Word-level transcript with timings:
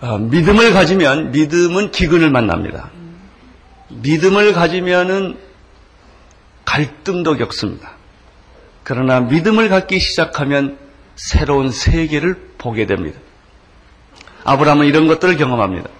어, 0.00 0.18
믿음을 0.18 0.72
가지면 0.72 1.30
믿음은 1.30 1.92
기근을 1.92 2.30
만납니다. 2.30 2.90
믿음을 3.90 4.52
가지면은 4.52 5.36
갈등도 6.64 7.36
겪습니다. 7.36 7.92
그러나 8.82 9.20
믿음을 9.20 9.68
갖기 9.68 10.00
시작하면 10.00 10.78
새로운 11.14 11.70
세계를 11.70 12.34
보게 12.58 12.86
됩니다. 12.86 13.20
아브라함은 14.42 14.86
이런 14.86 15.06
것들을 15.06 15.36
경험합니다. 15.36 15.99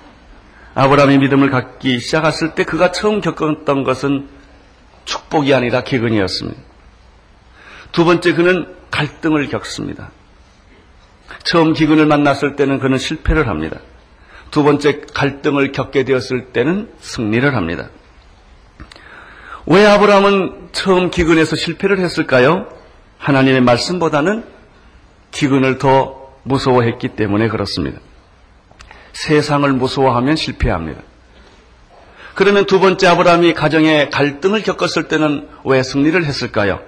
아브라함이 0.81 1.19
믿음을 1.19 1.51
갖기 1.51 1.99
시작했을 1.99 2.55
때 2.55 2.65
그가 2.65 2.91
처음 2.91 3.21
겪었던 3.21 3.85
것은 3.85 4.29
축복이 5.05 5.53
아니라 5.53 5.83
기근이었습니다. 5.83 6.59
두 7.93 8.07
번째 8.07 8.33
그는 8.33 8.75
갈등을 8.91 9.51
겪습니다. 9.51 10.11
처음 11.45 11.75
기근을 11.75 12.07
만났을 12.07 12.57
때는 12.57 12.79
그는 12.79 12.97
실패를 12.97 13.47
합니다. 13.47 13.79
두 14.51 14.65
번째 14.65 15.03
갈등을 15.13 15.73
겪게 15.73 16.05
되었을 16.05 16.47
때는 16.55 16.91
승리를 17.01 17.55
합니다. 17.55 17.91
왜 19.67 19.85
아브라함은 19.85 20.71
처음 20.73 21.11
기근에서 21.11 21.57
실패를 21.57 21.99
했을까요? 21.99 22.69
하나님의 23.19 23.61
말씀보다는 23.61 24.45
기근을 25.31 25.77
더 25.77 26.33
무서워했기 26.45 27.09
때문에 27.09 27.49
그렇습니다. 27.49 28.01
세상을 29.13 29.71
무서워하면 29.73 30.37
실패합니다. 30.37 31.03
그러면 32.35 32.67
두 32.67 32.81
번째 32.81 33.07
아브라함이 33.09 33.55
가정에 33.55 34.09
갈등을 34.09 34.63
겪었을 34.63 35.09
때는 35.09 35.49
왜 35.65 35.83
승리를 35.83 36.25
했을까요? 36.25 36.81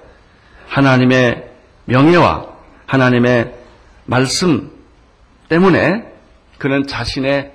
하나님의 0.69 1.50
명예와 1.84 2.47
하나님의 2.86 3.55
말씀 4.05 4.70
때문에 5.48 6.05
그는 6.58 6.86
자신의 6.86 7.52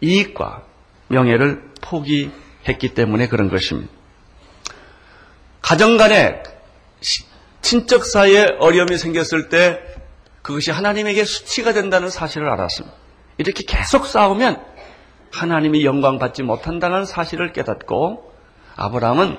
이익과 0.00 0.62
명예를 1.08 1.62
포기했기 1.82 2.94
때문에 2.94 3.28
그런 3.28 3.48
것입니다. 3.48 3.92
가정 5.62 5.96
간에 5.96 6.42
친척 7.62 8.04
사이에 8.04 8.56
어려움이 8.58 8.96
생겼을 8.96 9.48
때 9.48 9.80
그것이 10.42 10.70
하나님에게 10.70 11.24
수치가 11.24 11.72
된다는 11.72 12.08
사실을 12.08 12.48
알았습니다. 12.48 12.96
이렇게 13.38 13.64
계속 13.66 14.06
싸우면 14.06 14.62
하나님이 15.32 15.84
영광 15.84 16.18
받지 16.18 16.42
못한다는 16.42 17.04
사실을 17.04 17.52
깨닫고 17.52 18.32
아브라함은 18.76 19.38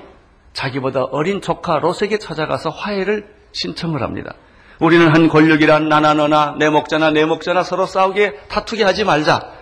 자기보다 0.52 1.04
어린 1.04 1.40
조카 1.40 1.78
롯에게 1.78 2.18
찾아가서 2.18 2.70
화해를 2.70 3.32
신청을 3.52 4.02
합니다. 4.02 4.34
우리는 4.80 5.08
한 5.12 5.28
권력이란 5.28 5.88
나나 5.88 6.14
너나 6.14 6.54
내 6.58 6.68
목자나 6.68 7.10
내 7.10 7.24
목자나 7.24 7.62
서로 7.62 7.86
싸우게 7.86 8.46
다투게 8.48 8.84
하지 8.84 9.04
말자. 9.04 9.52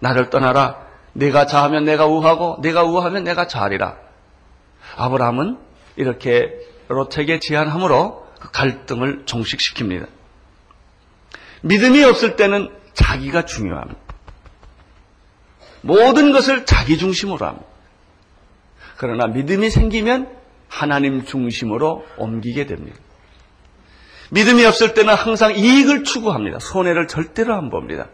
나를 0.00 0.28
떠나라. 0.30 0.86
내가 1.14 1.46
좌하면 1.46 1.84
내가 1.84 2.06
우하고 2.06 2.58
내가 2.60 2.82
우하면 2.82 3.24
내가 3.24 3.46
좌하리라. 3.46 3.96
아브라함은 4.96 5.58
이렇게 5.96 6.52
롯에게 6.88 7.40
제안함으로 7.40 8.26
그 8.38 8.50
갈등을 8.50 9.24
종식시킵니다. 9.24 10.06
믿음이 11.62 12.04
없을 12.04 12.36
때는 12.36 12.70
자기가 12.96 13.44
중요합니다. 13.44 14.00
모든 15.82 16.32
것을 16.32 16.64
자기 16.64 16.98
중심으로 16.98 17.46
합니다. 17.46 17.66
그러나 18.96 19.26
믿음이 19.26 19.70
생기면 19.70 20.28
하나님 20.68 21.24
중심으로 21.24 22.04
옮기게 22.16 22.66
됩니다. 22.66 22.98
믿음이 24.30 24.64
없을 24.64 24.94
때는 24.94 25.14
항상 25.14 25.56
이익을 25.56 26.02
추구합니다. 26.02 26.58
손해를 26.58 27.06
절대로 27.06 27.54
안 27.54 27.70
봅니다. 27.70 28.08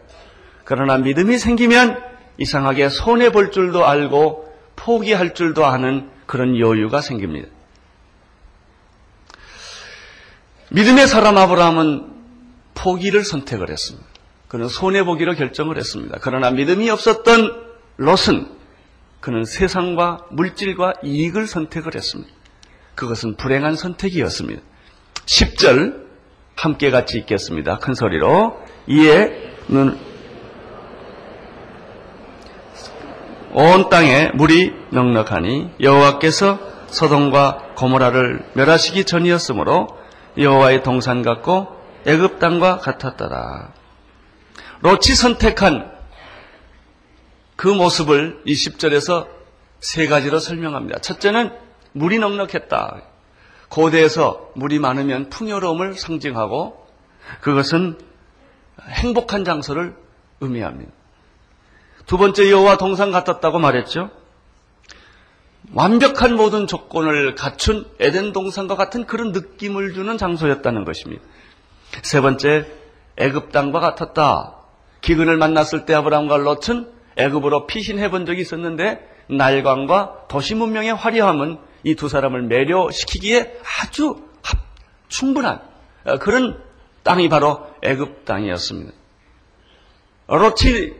그러나 0.63 0.97
믿음이 0.97 1.39
생기면 1.39 1.99
이상하게 2.37 2.89
손해 2.89 3.31
볼 3.31 3.51
줄도 3.51 3.85
알고 3.85 4.53
포기할 4.75 5.33
줄도 5.33 5.65
아는 5.65 6.09
그런 6.27 6.59
여유가 6.59 7.01
생깁니다. 7.01 7.47
믿음의 10.69 11.07
사람 11.07 11.37
아브라함은 11.37 12.13
포기를 12.75 13.23
선택을 13.23 13.69
했습니다. 13.69 14.12
그는 14.53 14.67
손해보기로 14.67 15.33
결정을 15.33 15.77
했습니다. 15.77 16.19
그러나 16.21 16.51
믿음이 16.51 16.87
없었던 16.91 17.63
롯은 17.97 18.51
그는 19.19 19.45
세상과 19.45 20.27
물질과 20.29 20.93
이익을 21.03 21.47
선택을 21.47 21.95
했습니다. 21.95 22.31
그것은 22.93 23.35
불행한 23.35 23.75
선택이었습니다. 23.75 24.61
10절 25.25 26.03
함께 26.55 26.91
같이 26.91 27.17
읽겠습니다. 27.17 27.79
큰 27.79 27.95
소리로 27.95 28.61
이에 28.85 29.55
는온 29.69 29.97
땅에 33.89 34.29
물이 34.35 34.71
넉넉하니 34.91 35.71
여호와께서 35.81 36.59
소돔과 36.89 37.73
고모라를 37.75 38.45
멸하시기 38.53 39.05
전이었으므로 39.05 39.87
여호와의 40.37 40.83
동산 40.83 41.23
같고 41.23 41.69
애굽 42.05 42.37
땅과 42.37 42.77
같았더라. 42.77 43.82
롯이 44.83 45.15
선택한 45.15 45.93
그 47.55 47.69
모습을 47.69 48.41
이 48.45 48.53
10절에서 48.53 49.27
세 49.79 50.07
가지로 50.07 50.39
설명합니다. 50.39 50.99
첫째는 50.99 51.57
물이 51.93 52.19
넉넉했다. 52.19 53.01
고대에서 53.69 54.51
물이 54.55 54.79
많으면 54.79 55.29
풍요로움을 55.29 55.93
상징하고 55.93 56.85
그것은 57.39 57.97
행복한 58.89 59.45
장소를 59.45 59.95
의미합니다. 60.41 60.91
두 62.05 62.17
번째 62.17 62.51
여호와 62.51 62.77
동산 62.77 63.11
같았다고 63.11 63.59
말했죠. 63.59 64.09
완벽한 65.71 66.35
모든 66.35 66.67
조건을 66.67 67.35
갖춘 67.35 67.89
에덴 68.01 68.33
동산과 68.33 68.75
같은 68.75 69.05
그런 69.05 69.31
느낌을 69.31 69.93
주는 69.93 70.17
장소였다는 70.17 70.83
것입니다. 70.83 71.23
세 72.01 72.19
번째 72.19 72.67
애굽 73.15 73.53
땅과 73.53 73.79
같았다. 73.79 74.62
기근을 75.03 75.37
만났을 75.37 75.85
때 75.85 75.93
아브라함과 75.93 76.37
롯은 76.37 76.91
애굽으로 77.17 77.67
피신해 77.67 78.09
본 78.09 78.25
적이 78.25 78.41
있었는데 78.41 79.07
날광과 79.29 80.25
도시 80.27 80.55
문명의 80.55 80.95
화려함은 80.95 81.59
이 81.83 81.95
두 81.95 82.07
사람을 82.07 82.43
매료시키기에 82.43 83.59
아주 83.81 84.15
충분한 85.09 85.61
어, 86.05 86.17
그런 86.17 86.61
땅이 87.03 87.29
바로 87.29 87.67
애굽 87.83 88.25
땅이었습니다. 88.25 88.93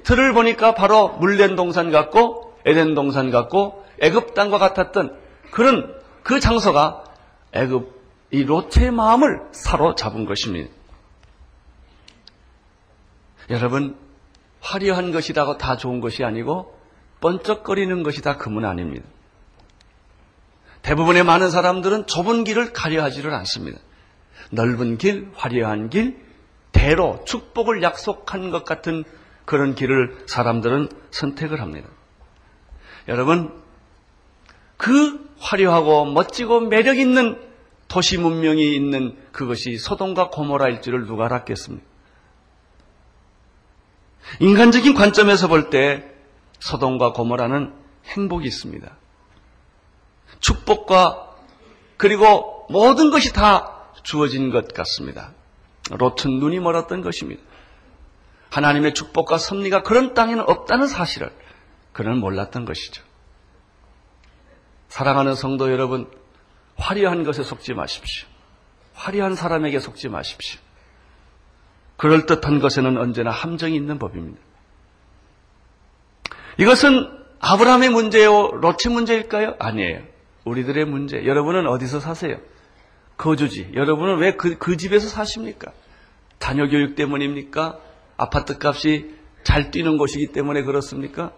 틀을 0.03 0.33
보니까 0.33 0.75
바로 0.75 1.09
물된 1.19 1.55
동산 1.55 1.91
같고 1.91 2.57
에덴 2.65 2.93
동산 2.93 3.31
같고 3.31 3.85
애굽 4.01 4.33
땅과 4.33 4.57
같았던 4.57 5.17
그런 5.51 5.95
그 6.23 6.39
장소가 6.39 7.05
애굽 7.53 8.01
이 8.31 8.43
롯의 8.43 8.91
마음을 8.91 9.41
사로잡은 9.51 10.25
것입니다. 10.25 10.69
여러분 13.49 13.97
화려한 14.61 15.11
것이라고 15.11 15.57
다 15.57 15.77
좋은 15.77 15.99
것이 15.99 16.23
아니고 16.23 16.77
번쩍거리는 17.19 18.03
것이 18.03 18.21
다 18.21 18.37
금은 18.37 18.65
아닙니다. 18.65 19.05
대부분의 20.81 21.23
많은 21.23 21.49
사람들은 21.49 22.07
좁은 22.07 22.43
길을 22.43 22.73
가려하지를 22.73 23.33
않습니다. 23.33 23.79
넓은 24.51 24.97
길, 24.97 25.31
화려한 25.33 25.89
길, 25.89 26.21
대로 26.73 27.23
축복을 27.25 27.81
약속한 27.81 28.51
것 28.51 28.65
같은 28.65 29.03
그런 29.45 29.75
길을 29.75 30.23
사람들은 30.25 30.89
선택을 31.11 31.61
합니다. 31.61 31.87
여러분, 33.07 33.53
그 34.77 35.33
화려하고 35.39 36.05
멋지고 36.05 36.61
매력 36.61 36.97
있는 36.97 37.39
도시 37.87 38.17
문명이 38.17 38.75
있는 38.75 39.15
그것이 39.31 39.77
소돔과 39.77 40.29
고모라일 40.29 40.81
줄을 40.81 41.05
누가 41.05 41.25
알았겠습니까? 41.25 41.92
인간적인 44.39 44.93
관점에서 44.93 45.47
볼때 45.47 46.03
소돔과 46.59 47.13
고모라는 47.13 47.73
행복이 48.05 48.47
있습니다. 48.47 48.97
축복과 50.39 51.35
그리고 51.97 52.65
모든 52.69 53.11
것이 53.11 53.33
다 53.33 53.87
주어진 54.03 54.49
것 54.49 54.73
같습니다. 54.73 55.33
롯은 55.91 56.39
눈이 56.39 56.59
멀었던 56.59 57.01
것입니다. 57.01 57.41
하나님의 58.49 58.93
축복과 58.93 59.37
섭리가 59.37 59.83
그런 59.83 60.13
땅에는 60.13 60.43
없다는 60.47 60.87
사실을 60.87 61.31
그는 61.91 62.17
몰랐던 62.19 62.65
것이죠. 62.65 63.03
사랑하는 64.89 65.35
성도 65.35 65.71
여러분, 65.71 66.09
화려한 66.77 67.23
것에 67.23 67.43
속지 67.43 67.73
마십시오. 67.73 68.27
화려한 68.93 69.35
사람에게 69.35 69.79
속지 69.79 70.09
마십시오. 70.09 70.61
그럴듯한 72.03 72.59
것에는 72.59 72.97
언제나 72.97 73.31
함정이 73.31 73.77
있는 73.77 73.97
법입니다. 73.97 74.37
이것은 76.57 77.07
아브라함의 77.39 77.91
문제요? 77.91 78.47
롯의 78.51 78.93
문제일까요? 78.93 79.55
아니에요. 79.57 80.01
우리들의 80.43 80.83
문제. 80.83 81.25
여러분은 81.25 81.65
어디서 81.65 82.01
사세요? 82.01 82.41
거주지. 83.15 83.71
여러분은 83.73 84.17
왜 84.17 84.35
그, 84.35 84.57
그 84.57 84.75
집에서 84.75 85.07
사십니까? 85.07 85.71
자녀 86.39 86.67
교육 86.67 86.95
때문입니까? 86.95 87.79
아파트 88.17 88.59
값이 88.61 89.15
잘 89.43 89.71
뛰는 89.71 89.97
곳이기 89.97 90.33
때문에 90.33 90.63
그렇습니까? 90.63 91.31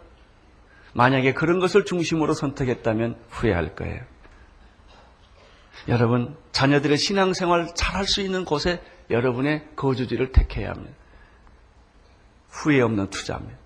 만약에 0.94 1.36
그런 1.36 1.60
것을 1.60 1.86
중심으로 1.86 2.34
선택했다면 2.34 3.18
후회할 3.30 3.76
거예요. 3.76 4.02
여러분, 5.90 6.36
자녀들의 6.54 6.98
신앙생활 6.98 7.68
잘 7.76 7.96
할 7.96 8.06
수 8.06 8.22
있는 8.22 8.46
곳에 8.46 8.82
여러분의 9.10 9.68
거주지를 9.76 10.32
택해야 10.32 10.72
합니다. 10.72 10.94
후회 12.50 12.82
없는 12.82 13.10
투자입니다. 13.10 13.58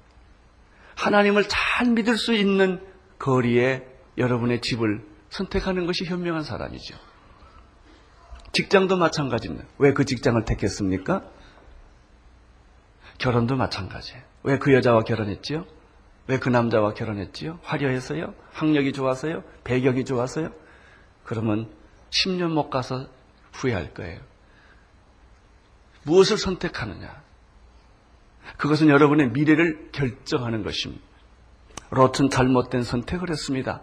하나님을 0.95 1.45
잘 1.47 1.87
믿을 1.91 2.17
수 2.17 2.33
있는 2.33 2.81
거리에 3.19 3.85
여러분의 4.17 4.61
집을 4.61 5.05
선택하는 5.29 5.85
것이 5.85 6.05
현명한 6.05 6.43
사람이죠. 6.43 6.97
직장도 8.51 8.97
마찬가지입니다. 8.97 9.65
왜 9.77 9.93
그 9.93 10.03
직장을 10.05 10.43
택했습니까? 10.43 11.23
결혼도 13.19 13.55
마찬가지예요. 13.55 14.23
왜 14.43 14.57
그 14.57 14.73
여자와 14.73 15.03
결혼했지요? 15.03 15.65
왜 16.27 16.37
그 16.39 16.49
남자와 16.49 16.93
결혼했지요? 16.93 17.59
화려해서요? 17.63 18.33
학력이 18.53 18.93
좋아서요? 18.93 19.43
배경이 19.63 20.05
좋아서요? 20.05 20.51
그러면 21.23 21.69
10년 22.09 22.51
못 22.51 22.69
가서 22.69 23.07
후회할 23.53 23.93
거예요. 23.93 24.19
무엇을 26.09 26.37
선택하느냐? 26.37 27.21
그것은 28.57 28.89
여러분의 28.89 29.29
미래를 29.29 29.89
결정하는 29.91 30.63
것입니다. 30.63 31.03
롯은 31.91 32.29
잘못된 32.31 32.83
선택을 32.83 33.29
했습니다. 33.29 33.81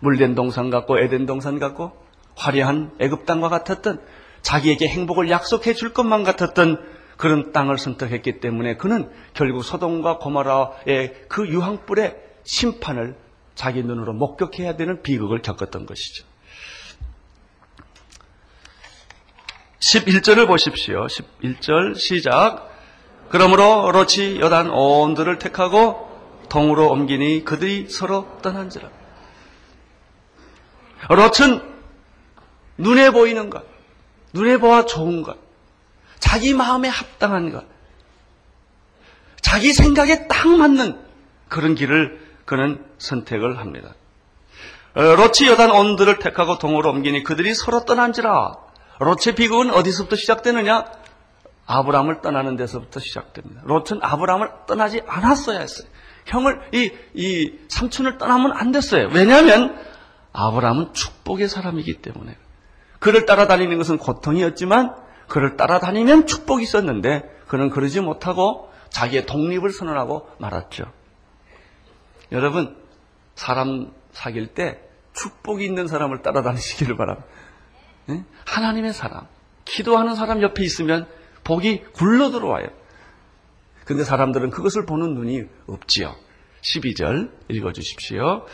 물된 0.00 0.34
동산 0.34 0.70
같고 0.70 0.98
에덴 0.98 1.26
동산 1.26 1.58
같고 1.58 1.92
화려한 2.36 2.92
애굽 3.00 3.24
땅과 3.24 3.48
같았던 3.48 4.00
자기에게 4.42 4.88
행복을 4.88 5.30
약속해 5.30 5.72
줄 5.72 5.92
것만 5.92 6.24
같았던 6.24 6.78
그런 7.16 7.52
땅을 7.52 7.78
선택했기 7.78 8.40
때문에 8.40 8.76
그는 8.76 9.10
결국 9.32 9.62
소돔과 9.62 10.18
고모라의 10.18 11.26
그 11.28 11.46
유황불의 11.48 12.16
심판을 12.44 13.16
자기 13.54 13.82
눈으로 13.82 14.12
목격해야 14.14 14.76
되는 14.76 15.02
비극을 15.02 15.42
겪었던 15.42 15.86
것이죠. 15.86 16.31
11절을 19.82 20.46
보십시오. 20.46 21.06
11절 21.06 21.98
시작. 21.98 22.70
그러므로 23.30 23.90
롯이 23.90 24.38
여단 24.40 24.70
온들을 24.70 25.38
택하고 25.38 26.08
동으로 26.48 26.88
옮기니 26.88 27.44
그들이 27.44 27.88
서로 27.88 28.38
떠난지라. 28.42 28.88
롯은 31.08 31.72
눈에 32.78 33.10
보이는 33.10 33.50
것, 33.50 33.64
눈에 34.32 34.58
보아 34.58 34.86
좋은 34.86 35.22
것, 35.22 35.36
자기 36.20 36.54
마음에 36.54 36.88
합당한 36.88 37.50
것, 37.50 37.64
자기 39.40 39.72
생각에 39.72 40.28
딱 40.28 40.48
맞는 40.48 41.00
그런 41.48 41.74
길을 41.74 42.20
그는 42.44 42.84
선택을 42.98 43.58
합니다. 43.58 43.94
어, 44.94 45.02
롯이 45.02 45.48
여단 45.48 45.72
온들을 45.72 46.20
택하고 46.20 46.58
동으로 46.58 46.90
옮기니 46.90 47.24
그들이 47.24 47.54
서로 47.54 47.84
떠난지라. 47.84 48.61
롯의 49.04 49.34
비극은 49.36 49.70
어디서부터 49.70 50.16
시작되느냐? 50.16 50.84
아브라함을 51.66 52.20
떠나는 52.20 52.56
데서부터 52.56 53.00
시작됩니다. 53.00 53.62
롯은 53.64 54.00
아브라함을 54.00 54.50
떠나지 54.66 55.02
않았어야 55.06 55.60
했어요. 55.60 55.88
형을 56.26 56.60
이, 56.72 56.92
이 57.14 57.58
삼촌을 57.68 58.18
떠나면 58.18 58.52
안 58.52 58.72
됐어요. 58.72 59.08
왜냐하면 59.12 59.78
아브라함은 60.32 60.92
축복의 60.94 61.48
사람이기 61.48 61.94
때문에 61.94 62.36
그를 62.98 63.26
따라다니는 63.26 63.78
것은 63.78 63.98
고통이었지만 63.98 64.94
그를 65.28 65.56
따라다니면 65.56 66.26
축복이 66.26 66.62
있었는데 66.62 67.22
그는 67.48 67.70
그러지 67.70 68.00
못하고 68.00 68.70
자기의 68.90 69.26
독립을 69.26 69.70
선언하고 69.70 70.28
말았죠. 70.38 70.84
여러분 72.30 72.76
사람 73.34 73.92
사귈 74.12 74.48
때 74.48 74.80
축복이 75.14 75.64
있는 75.64 75.88
사람을 75.88 76.22
따라다니시기를 76.22 76.96
바랍니다. 76.96 77.26
하나님의 78.44 78.92
사람, 78.92 79.26
기도하는 79.64 80.14
사람 80.14 80.42
옆에 80.42 80.62
있으면 80.64 81.06
복이 81.44 81.84
굴러 81.92 82.30
들어와요. 82.30 82.68
근데 83.84 84.04
사람들은 84.04 84.50
그것을 84.50 84.86
보는 84.86 85.14
눈이 85.14 85.44
없지요. 85.66 86.14
12절 86.62 87.30
읽어 87.48 87.72
주십시오. 87.72 88.46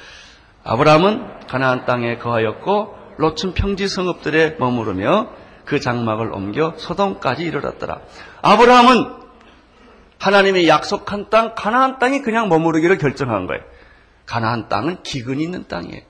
아브라함은 0.65 1.47
가나안 1.47 1.85
땅에 1.85 2.17
거하였고 2.19 2.97
롯은 3.19 3.55
평지 3.55 3.89
성읍들에 3.89 4.57
머무르며 4.59 5.31
그 5.65 5.81
장막을 5.81 6.33
옮겨 6.33 6.75
소돔까지 6.79 7.45
이르렀더라. 7.45 8.01
아브라함은 8.43 9.19
하나님의 10.19 10.69
약속한 10.69 11.29
땅 11.31 11.55
가나안 11.55 11.99
땅에 11.99 12.23
그냥 12.23 12.49
머무르기를 12.49 12.99
결정한 12.99 13.47
거예요. 13.47 13.63
가나안 14.27 14.69
땅은 14.69 15.03
기근이 15.03 15.43
있는 15.43 15.69
땅이에요. 15.69 16.03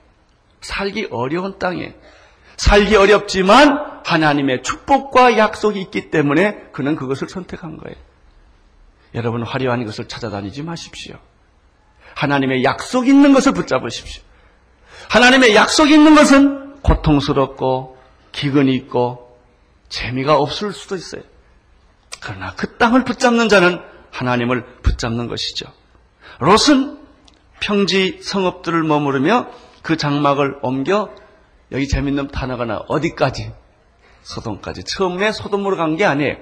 살기 0.61 1.07
어려운 1.11 1.59
땅이에요. 1.59 1.93
살기 2.59 2.97
어렵지만 2.97 4.01
하나님의 4.03 4.63
축복과 4.63 5.37
약속이 5.37 5.79
있기 5.79 6.09
때문에 6.11 6.67
그는 6.73 6.97
그것을 6.97 7.29
선택한 7.29 7.77
거예요. 7.77 7.95
여러분 9.15 9.43
화려한 9.43 9.85
것을 9.85 10.09
찾아다니지 10.09 10.63
마십시오. 10.63 11.15
하나님의 12.15 12.65
약속 12.65 13.07
있는 13.07 13.31
것을 13.31 13.53
붙잡으십시오. 13.53 14.21
하나님의 15.09 15.55
약속 15.55 15.89
있는 15.89 16.15
것은 16.15 16.81
고통스럽고 16.81 17.97
기근이 18.33 18.75
있고 18.75 19.37
재미가 19.87 20.37
없을 20.37 20.73
수도 20.73 20.97
있어요. 20.97 21.21
그러나 22.21 22.53
그 22.55 22.75
땅을 22.75 23.05
붙잡는 23.05 23.47
자는 23.47 23.79
하나님을 24.11 24.65
붙잡는 24.83 25.29
것이죠. 25.29 25.71
롯은 26.39 26.99
평지 27.61 28.19
성읍들을 28.21 28.83
머무르며 28.83 29.47
그 29.81 29.95
장막을 29.95 30.59
옮겨 30.61 31.09
여기 31.71 31.87
재밌는 31.87 32.29
단어가 32.29 32.65
나 32.65 32.77
어디까지? 32.87 33.51
소돔까지. 34.23 34.83
처음에 34.83 35.31
소돔으로 35.31 35.77
간 35.77 35.95
게 35.95 36.05
아니에요. 36.05 36.37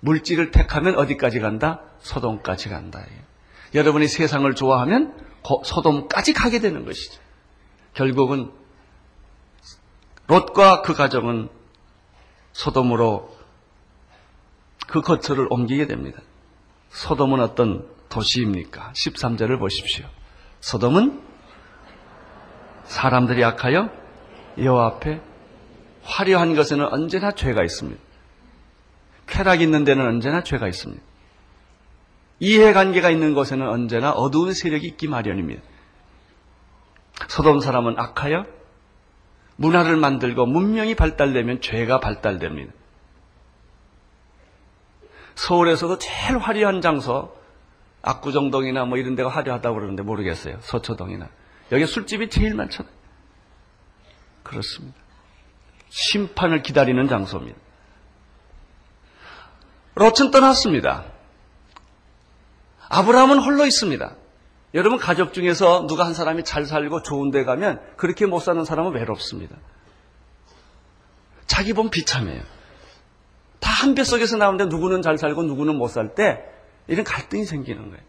물질을 0.00 0.50
택하면 0.50 0.96
어디까지 0.98 1.38
간다? 1.40 1.80
소돔까지 2.00 2.68
간다. 2.68 3.04
여러분이 3.74 4.08
세상을 4.08 4.52
좋아하면 4.54 5.14
소돔까지 5.64 6.32
가게 6.32 6.58
되는 6.58 6.84
것이죠. 6.84 7.20
결국은 7.94 8.50
롯과 10.26 10.82
그 10.82 10.94
가정은 10.94 11.48
소돔으로 12.52 13.36
그 14.88 15.00
거처를 15.00 15.46
옮기게 15.50 15.86
됩니다. 15.86 16.20
소돔은 16.90 17.40
어떤 17.40 17.88
도시입니까? 18.08 18.92
13절을 18.94 19.58
보십시오. 19.58 20.06
소돔은 20.60 21.22
사람들이 22.84 23.42
악하여 23.44 23.90
여호와 24.58 24.86
앞에 24.86 25.20
화려한 26.02 26.54
것에는 26.54 26.86
언제나 26.92 27.32
죄가 27.32 27.62
있습니다. 27.62 28.00
쾌락 29.26 29.60
있는 29.60 29.84
데는 29.84 30.06
언제나 30.06 30.42
죄가 30.42 30.68
있습니다. 30.68 31.02
이해관계가 32.40 33.10
있는 33.10 33.34
곳에는 33.34 33.68
언제나 33.68 34.10
어두운 34.10 34.52
세력이 34.52 34.86
있기 34.88 35.08
마련입니다. 35.08 35.62
소돔 37.28 37.60
사람은 37.60 37.98
악하여 37.98 38.44
문화를 39.56 39.96
만들고 39.96 40.46
문명이 40.46 40.96
발달되면 40.96 41.60
죄가 41.60 42.00
발달됩니다. 42.00 42.72
서울에서도 45.34 45.98
제일 45.98 46.38
화려한 46.38 46.80
장소, 46.80 47.34
압구정동이나 48.02 48.84
뭐 48.84 48.98
이런 48.98 49.14
데가 49.14 49.30
화려하다고 49.30 49.74
그러는데 49.74 50.02
모르겠어요. 50.02 50.58
서초동이나. 50.60 51.28
여기 51.70 51.86
술집이 51.86 52.28
제일 52.28 52.54
많잖아요. 52.54 53.01
그렇습니다. 54.52 54.96
심판을 55.88 56.62
기다리는 56.62 57.08
장소입니다. 57.08 57.58
롯은 59.94 60.30
떠났습니다. 60.30 61.04
아브라함은 62.88 63.38
홀로 63.38 63.66
있습니다. 63.66 64.14
여러분 64.74 64.98
가족 64.98 65.32
중에서 65.34 65.86
누가 65.86 66.06
한 66.06 66.14
사람이 66.14 66.44
잘 66.44 66.64
살고 66.64 67.02
좋은 67.02 67.30
데 67.30 67.44
가면 67.44 67.80
그렇게 67.96 68.26
못 68.26 68.40
사는 68.40 68.64
사람은 68.64 68.92
외롭습니다. 68.92 69.56
자기 71.46 71.72
몸 71.72 71.90
비참해요. 71.90 72.42
다한 73.60 73.94
뱃속에서 73.94 74.36
나오는데 74.36 74.66
누구는 74.66 75.02
잘 75.02 75.18
살고 75.18 75.42
누구는 75.42 75.76
못 75.76 75.88
살 75.88 76.14
때 76.14 76.42
이런 76.88 77.04
갈등이 77.04 77.44
생기는 77.44 77.90
거예요. 77.90 78.02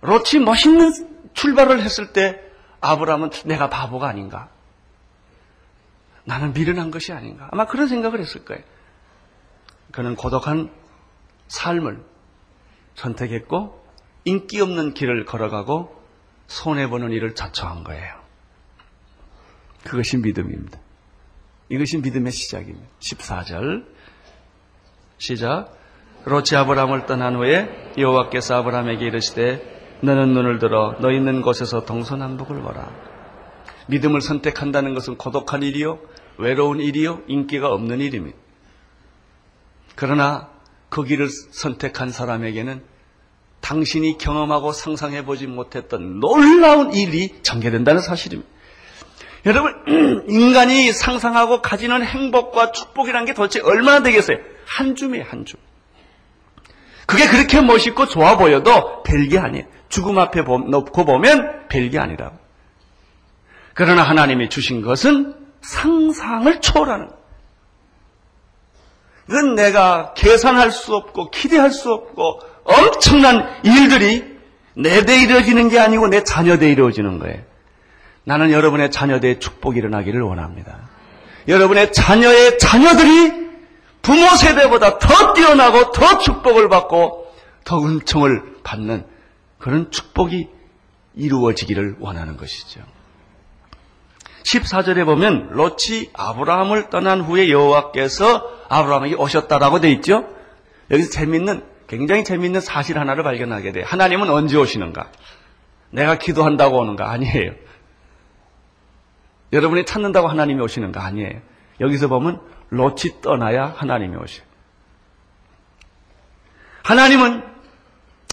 롯이 0.00 0.44
멋있는 0.44 0.92
출발을 1.34 1.82
했을 1.82 2.12
때 2.12 2.40
아브라함은 2.80 3.30
내가 3.44 3.68
바보가 3.68 4.08
아닌가? 4.08 4.48
나는 6.28 6.52
미련한 6.52 6.90
것이 6.90 7.10
아닌가? 7.14 7.48
아마 7.50 7.64
그런 7.64 7.88
생각을 7.88 8.20
했을 8.20 8.44
거예요. 8.44 8.62
그는 9.92 10.14
고독한 10.14 10.70
삶을 11.46 12.04
선택했고 12.94 13.82
인기 14.26 14.60
없는 14.60 14.92
길을 14.92 15.24
걸어가고 15.24 15.98
손해보는 16.46 17.12
일을 17.12 17.34
자초한 17.34 17.82
거예요. 17.82 18.14
그것이 19.84 20.18
믿음입니다. 20.18 20.78
이것이 21.70 21.96
믿음의 21.96 22.30
시작입니다. 22.30 22.86
14절 23.00 23.86
시작 25.16 25.74
롯이 26.26 26.56
아브라함을 26.58 27.06
떠난 27.06 27.36
후에 27.36 27.94
여호와께서 27.96 28.56
아브라함에게 28.56 29.06
이르시되 29.06 29.98
너는 30.02 30.34
눈을 30.34 30.58
들어 30.58 30.96
너 31.00 31.10
있는 31.10 31.40
곳에서 31.40 31.86
동서남북을 31.86 32.60
보라. 32.60 33.17
믿음을 33.88 34.20
선택한다는 34.20 34.94
것은 34.94 35.16
고독한 35.16 35.62
일이요, 35.62 35.98
외로운 36.38 36.80
일이요, 36.80 37.22
인기가 37.26 37.68
없는 37.72 38.00
일입니다. 38.00 38.36
그러나 39.94 40.48
그 40.88 41.04
길을 41.04 41.28
선택한 41.28 42.10
사람에게는 42.10 42.82
당신이 43.60 44.18
경험하고 44.18 44.72
상상해 44.72 45.24
보지 45.24 45.46
못했던 45.46 46.20
놀라운 46.20 46.94
일이 46.94 47.34
전개된다는 47.42 48.00
사실입니다. 48.00 48.48
여러분, 49.46 49.74
인간이 50.28 50.92
상상하고 50.92 51.62
가지는 51.62 52.02
행복과 52.02 52.72
축복이라는 52.72 53.26
게 53.26 53.34
도대체 53.34 53.60
얼마나 53.60 54.02
되겠어요? 54.02 54.38
한 54.66 54.94
줌이에요, 54.94 55.24
한 55.28 55.44
줌. 55.44 55.58
그게 57.06 57.26
그렇게 57.26 57.60
멋있고 57.60 58.06
좋아 58.06 58.36
보여도 58.36 59.02
별게 59.02 59.38
아니에요. 59.38 59.64
죽음 59.88 60.18
앞에 60.18 60.42
놓고 60.42 61.04
보면 61.04 61.68
별게 61.68 61.98
아니라고. 61.98 62.47
그러나 63.78 64.02
하나님이 64.02 64.48
주신 64.48 64.82
것은 64.82 65.36
상상을 65.60 66.60
초월하는 66.60 67.10
이건 69.28 69.54
내가 69.54 70.14
계산할 70.14 70.72
수 70.72 70.96
없고 70.96 71.30
기대할 71.30 71.70
수 71.70 71.92
없고 71.92 72.40
엄청난 72.64 73.48
일들이 73.62 74.36
내 74.74 75.04
대 75.04 75.22
이루어지는 75.22 75.68
게 75.68 75.78
아니고 75.78 76.08
내 76.08 76.24
자녀 76.24 76.58
대 76.58 76.72
이루어지는 76.72 77.20
거예요. 77.20 77.40
나는 78.24 78.50
여러분의 78.50 78.90
자녀 78.90 79.20
대에 79.20 79.38
축복이 79.38 79.78
일어나기를 79.78 80.22
원합니다. 80.22 80.88
여러분의 81.46 81.92
자녀의 81.92 82.58
자녀들이 82.58 83.48
부모 84.02 84.26
세대보다 84.34 84.98
더 84.98 85.34
뛰어나고 85.34 85.92
더 85.92 86.18
축복을 86.18 86.68
받고 86.68 87.32
더 87.62 87.80
은총을 87.84 88.56
받는 88.64 89.06
그런 89.58 89.92
축복이 89.92 90.48
이루어지기를 91.14 91.98
원하는 92.00 92.36
것이죠. 92.36 92.80
14절에 94.44 95.04
보면 95.04 95.50
롯이 95.50 96.10
아브라함을 96.12 96.90
떠난 96.90 97.20
후에 97.20 97.50
여호와께서 97.50 98.50
아브라함에게 98.68 99.14
오셨다라고 99.14 99.80
돼 99.80 99.90
있죠. 99.92 100.28
여기서 100.90 101.10
재밌는 101.10 101.64
굉장히 101.86 102.24
재밌는 102.24 102.60
사실 102.60 102.98
하나를 102.98 103.22
발견하게 103.24 103.72
돼요. 103.72 103.84
하나님은 103.86 104.30
언제 104.30 104.56
오시는가? 104.56 105.10
내가 105.90 106.16
기도한다고 106.16 106.78
오는가? 106.78 107.10
아니에요. 107.10 107.52
여러분이 109.52 109.86
찾는다고 109.86 110.28
하나님이 110.28 110.60
오시는가? 110.62 111.02
아니에요. 111.02 111.40
여기서 111.80 112.08
보면 112.08 112.40
롯이 112.70 113.22
떠나야 113.22 113.74
하나님이 113.76 114.16
오셔요. 114.16 114.46
하나님은 116.82 117.44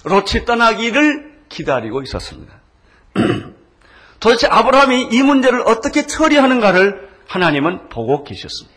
롯이 0.04 0.46
떠나기를 0.46 1.46
기다리고 1.50 2.02
있었습니다. 2.02 2.54
도대체 4.20 4.48
아브라함이 4.48 5.10
이 5.12 5.22
문제를 5.22 5.64
어떻게 5.68 6.08
처리하는가를 6.08 7.10
하나님은 7.28 7.90
보고 7.90 8.24
계셨습니다. 8.24 8.76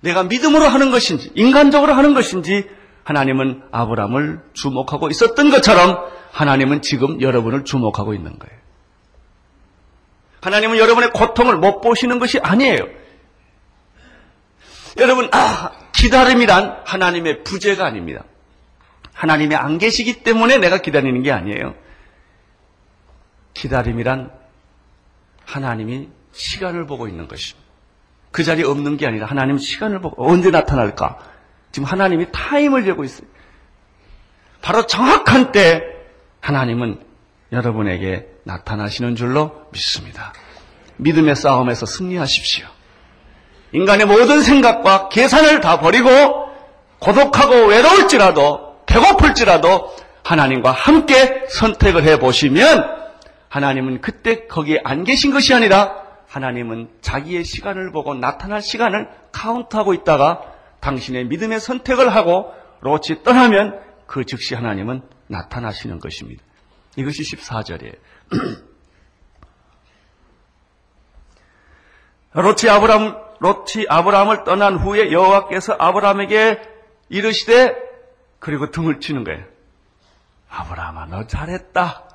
내가 0.00 0.24
믿음으로 0.24 0.64
하는 0.64 0.90
것인지 0.90 1.30
인간적으로 1.34 1.94
하는 1.94 2.14
것인지 2.14 2.68
하나님은 3.04 3.62
아브라함을 3.70 4.40
주목하고 4.52 5.08
있었던 5.08 5.50
것처럼 5.50 5.98
하나님은 6.32 6.82
지금 6.82 7.20
여러분을 7.20 7.64
주목하고 7.64 8.14
있는 8.14 8.38
거예요. 8.38 8.60
하나님은 10.42 10.78
여러분의 10.78 11.10
고통을 11.10 11.56
못 11.56 11.80
보시는 11.80 12.18
것이 12.18 12.38
아니에요. 12.38 12.86
여러분, 14.98 15.28
아, 15.32 15.72
기다림이란 15.92 16.82
하나님의 16.84 17.44
부재가 17.44 17.84
아닙니다. 17.84 18.24
하나님이 19.12 19.54
안 19.54 19.78
계시기 19.78 20.22
때문에 20.22 20.58
내가 20.58 20.78
기다리는 20.78 21.22
게 21.22 21.30
아니에요. 21.30 21.74
기다림이란 23.52 24.39
하나님이 25.50 26.08
시간을 26.32 26.86
보고 26.86 27.08
있는 27.08 27.26
것입니다. 27.26 27.68
그 28.30 28.44
자리에 28.44 28.64
없는 28.64 28.96
게 28.96 29.06
아니라 29.06 29.26
하나님은 29.26 29.58
시간을 29.58 30.00
보고 30.00 30.24
언제 30.24 30.50
나타날까? 30.50 31.18
지금 31.72 31.86
하나님이 31.86 32.26
타임을 32.30 32.84
재고 32.84 33.02
있어요. 33.02 33.26
바로 34.62 34.86
정확한 34.86 35.50
때 35.50 35.82
하나님은 36.40 37.00
여러분에게 37.50 38.28
나타나시는 38.44 39.16
줄로 39.16 39.66
믿습니다. 39.72 40.32
믿음의 40.98 41.34
싸움에서 41.34 41.86
승리하십시오. 41.86 42.66
인간의 43.72 44.06
모든 44.06 44.42
생각과 44.42 45.08
계산을 45.08 45.60
다 45.60 45.80
버리고 45.80 46.10
고독하고 47.00 47.66
외로울지라도 47.66 48.84
배고플지라도 48.86 49.96
하나님과 50.22 50.70
함께 50.70 51.44
선택을 51.48 52.04
해 52.04 52.18
보시면 52.18 52.99
하나님은 53.50 54.00
그때 54.00 54.46
거기에 54.46 54.80
안 54.84 55.04
계신 55.04 55.32
것이 55.32 55.52
아니라 55.52 56.06
하나님은 56.28 56.88
자기의 57.00 57.44
시간을 57.44 57.90
보고 57.90 58.14
나타날 58.14 58.62
시간을 58.62 59.10
카운트하고 59.32 59.92
있다가 59.92 60.40
당신의 60.78 61.26
믿음의 61.26 61.58
선택을 61.58 62.14
하고 62.14 62.54
롯이 62.80 63.24
떠나면 63.24 63.80
그 64.06 64.24
즉시 64.24 64.54
하나님은 64.54 65.02
나타나시는 65.26 65.98
것입니다. 65.98 66.42
이것이 66.96 67.22
14절이에요. 67.22 67.94
롯이 72.32 72.70
아브람 72.70 73.30
롯이 73.40 73.86
아브라함을 73.88 74.44
떠난 74.44 74.76
후에 74.76 75.10
여호와께서 75.10 75.74
아브라함에게 75.76 76.62
이르시되 77.08 77.74
그리고 78.38 78.70
등을 78.70 79.00
치는 79.00 79.24
거예요. 79.24 79.44
아브라함아 80.48 81.06
너 81.06 81.26
잘했다. 81.26 82.09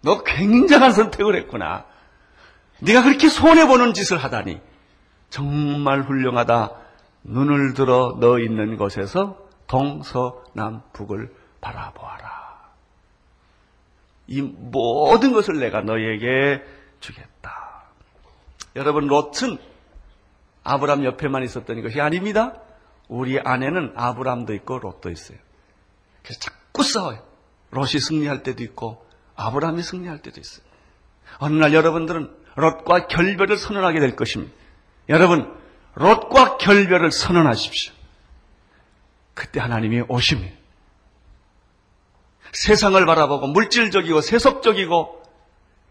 너 0.00 0.22
굉장한 0.22 0.92
선택을 0.92 1.36
했구나. 1.36 1.86
네가 2.80 3.02
그렇게 3.02 3.28
손해보는 3.28 3.94
짓을 3.94 4.18
하다니 4.18 4.60
정말 5.30 6.02
훌륭하다. 6.02 6.70
눈을 7.24 7.74
들어 7.74 8.16
너 8.20 8.38
있는 8.38 8.76
곳에서 8.76 9.48
동서남북을 9.66 11.34
바라보아라. 11.60 12.38
이 14.28 14.42
모든 14.42 15.32
것을 15.32 15.58
내가 15.58 15.80
너에게 15.80 16.62
주겠다. 17.00 17.84
여러분 18.76 19.06
롯은 19.06 19.58
아브람 20.62 21.04
옆에만 21.04 21.42
있었던 21.44 21.82
것이 21.82 22.00
아닙니다. 22.00 22.60
우리 23.08 23.40
안에는 23.40 23.94
아브람도 23.96 24.54
있고 24.54 24.78
롯도 24.78 25.10
있어요. 25.10 25.38
그래서 26.22 26.40
자꾸 26.40 26.82
싸워요. 26.82 27.22
롯이 27.70 27.98
승리할 28.00 28.42
때도 28.42 28.62
있고 28.62 29.07
아브람이 29.38 29.82
승리할 29.82 30.18
때도 30.18 30.40
있어요. 30.40 30.66
어느 31.38 31.54
날 31.54 31.72
여러분들은 31.72 32.28
롯과 32.56 33.06
결별을 33.06 33.56
선언하게 33.56 34.00
될 34.00 34.16
것입니다. 34.16 34.52
여러분, 35.08 35.56
롯과 35.94 36.58
결별을 36.58 37.12
선언하십시오. 37.12 37.94
그때 39.34 39.60
하나님이 39.60 40.02
오십니다. 40.08 40.56
세상을 42.50 43.04
바라보고 43.06 43.46
물질적이고 43.46 44.20
세속적이고 44.20 45.22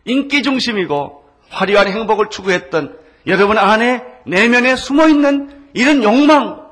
인기 0.04 0.44
중심이고 0.44 1.24
화려한 1.50 1.88
행복을 1.88 2.30
추구했던 2.30 3.00
여러분 3.28 3.58
안에 3.58 4.04
내면에 4.26 4.76
숨어 4.76 5.08
있는 5.08 5.70
이런 5.74 6.04
욕망 6.04 6.68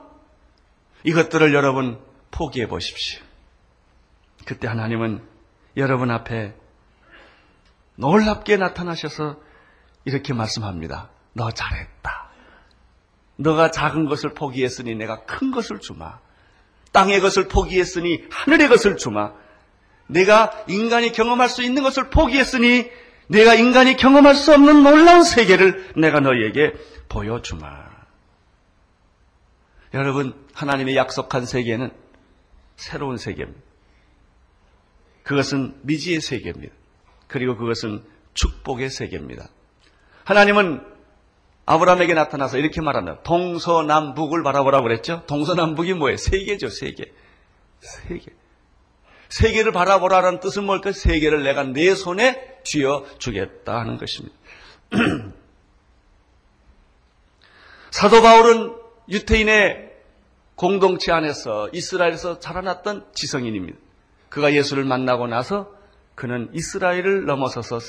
이것들을 1.03 1.53
여러분 1.53 1.99
포기해 2.31 2.67
보십시오. 2.67 3.21
그때 4.45 4.67
하나님은 4.67 5.21
여러분 5.77 6.11
앞에 6.11 6.53
놀랍게 7.95 8.57
나타나셔서 8.57 9.37
이렇게 10.05 10.33
말씀합니다. 10.33 11.09
너 11.33 11.51
잘했다. 11.51 12.29
너가 13.37 13.71
작은 13.71 14.05
것을 14.05 14.33
포기했으니 14.33 14.95
내가 14.95 15.25
큰 15.25 15.51
것을 15.51 15.79
주마. 15.79 16.19
땅의 16.91 17.19
것을 17.19 17.47
포기했으니 17.47 18.23
하늘의 18.31 18.69
것을 18.69 18.97
주마. 18.97 19.33
내가 20.07 20.63
인간이 20.67 21.11
경험할 21.11 21.49
수 21.49 21.63
있는 21.63 21.83
것을 21.83 22.09
포기했으니 22.09 22.89
내가 23.27 23.55
인간이 23.55 23.97
경험할 23.97 24.35
수 24.35 24.53
없는 24.53 24.83
놀라운 24.83 25.23
세계를 25.23 25.93
내가 25.97 26.19
너희에게 26.19 26.73
보여주마. 27.09 27.85
여러분, 29.93 30.33
하나님의 30.53 30.95
약속한 30.95 31.45
세계는 31.45 31.91
새로운 32.75 33.17
세계입니다. 33.17 33.61
그것은 35.23 35.79
미지의 35.81 36.21
세계입니다. 36.21 36.73
그리고 37.35 37.57
그것은 37.57 38.01
축복의 38.33 38.89
세계입니다. 38.89 39.49
하나님은 40.23 40.81
아브라함에게 41.65 42.13
나타나서 42.13 42.59
이렇게 42.59 42.79
말한다. 42.79 43.23
동서남북을 43.23 44.41
바라보라고 44.41 44.83
그랬죠? 44.83 45.21
동서남북이 45.27 45.95
뭐예요? 45.95 46.15
세계죠, 46.15 46.69
세계. 46.69 47.11
세계. 47.81 48.31
세계를 49.27 49.73
바라보라는 49.73 50.39
뜻은 50.39 50.63
뭘까? 50.63 50.93
세계를 50.93 51.43
내가 51.43 51.63
내 51.63 51.93
손에 51.93 52.61
쥐어 52.63 53.03
주겠다 53.17 53.81
하는 53.81 53.97
것입니다. 53.97 54.33
사도 57.91 58.21
바울은 58.21 58.77
유태인의 59.09 59.91
공동체 60.55 61.11
안에서 61.11 61.67
이스라엘에서 61.73 62.39
자라났던 62.39 63.07
지성인입니다. 63.13 63.77
그가 64.29 64.53
예수를 64.53 64.85
만나고 64.85 65.27
나서 65.27 65.74
그는 66.15 66.49
이스라엘을 66.53 67.25
넘어서서 67.25 67.79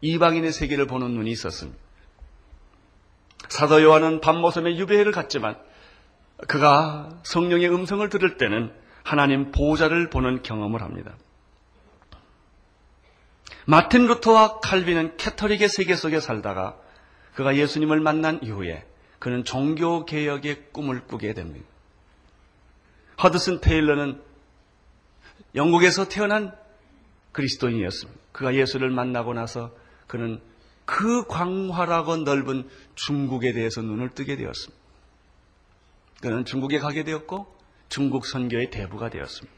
이방인의 0.00 0.52
세계를 0.52 0.86
보는 0.86 1.12
눈이 1.12 1.30
있었습니다. 1.30 1.78
사도 3.48 3.82
요한은 3.82 4.20
밤모섬에 4.20 4.76
유배를 4.76 5.12
갔지만 5.12 5.56
그가 6.48 7.10
성령의 7.22 7.70
음성을 7.70 8.06
들을 8.08 8.36
때는 8.36 8.72
하나님 9.02 9.52
보호자를 9.52 10.10
보는 10.10 10.42
경험을 10.42 10.82
합니다. 10.82 11.16
마틴 13.66 14.06
루터와 14.06 14.60
칼빈은 14.60 15.16
캐터릭의 15.16 15.68
세계 15.68 15.96
속에 15.96 16.20
살다가 16.20 16.76
그가 17.34 17.56
예수님을 17.56 18.00
만난 18.00 18.40
이후에 18.42 18.86
그는 19.18 19.44
종교 19.44 20.04
개혁의 20.04 20.72
꿈을 20.72 21.06
꾸게 21.06 21.34
됩니다. 21.34 21.66
허드슨 23.22 23.60
테일러는 23.60 24.22
영국에서 25.54 26.08
태어난 26.08 26.54
그리스도인이었습니다. 27.36 28.20
그가 28.32 28.54
예수를 28.54 28.90
만나고 28.90 29.34
나서 29.34 29.70
그는 30.06 30.40
그 30.86 31.26
광활하고 31.26 32.18
넓은 32.18 32.68
중국에 32.94 33.52
대해서 33.52 33.82
눈을 33.82 34.10
뜨게 34.10 34.36
되었습니다. 34.36 34.82
그는 36.22 36.44
중국에 36.46 36.78
가게 36.78 37.04
되었고 37.04 37.46
중국 37.90 38.24
선교의 38.26 38.70
대부가 38.70 39.10
되었습니다. 39.10 39.54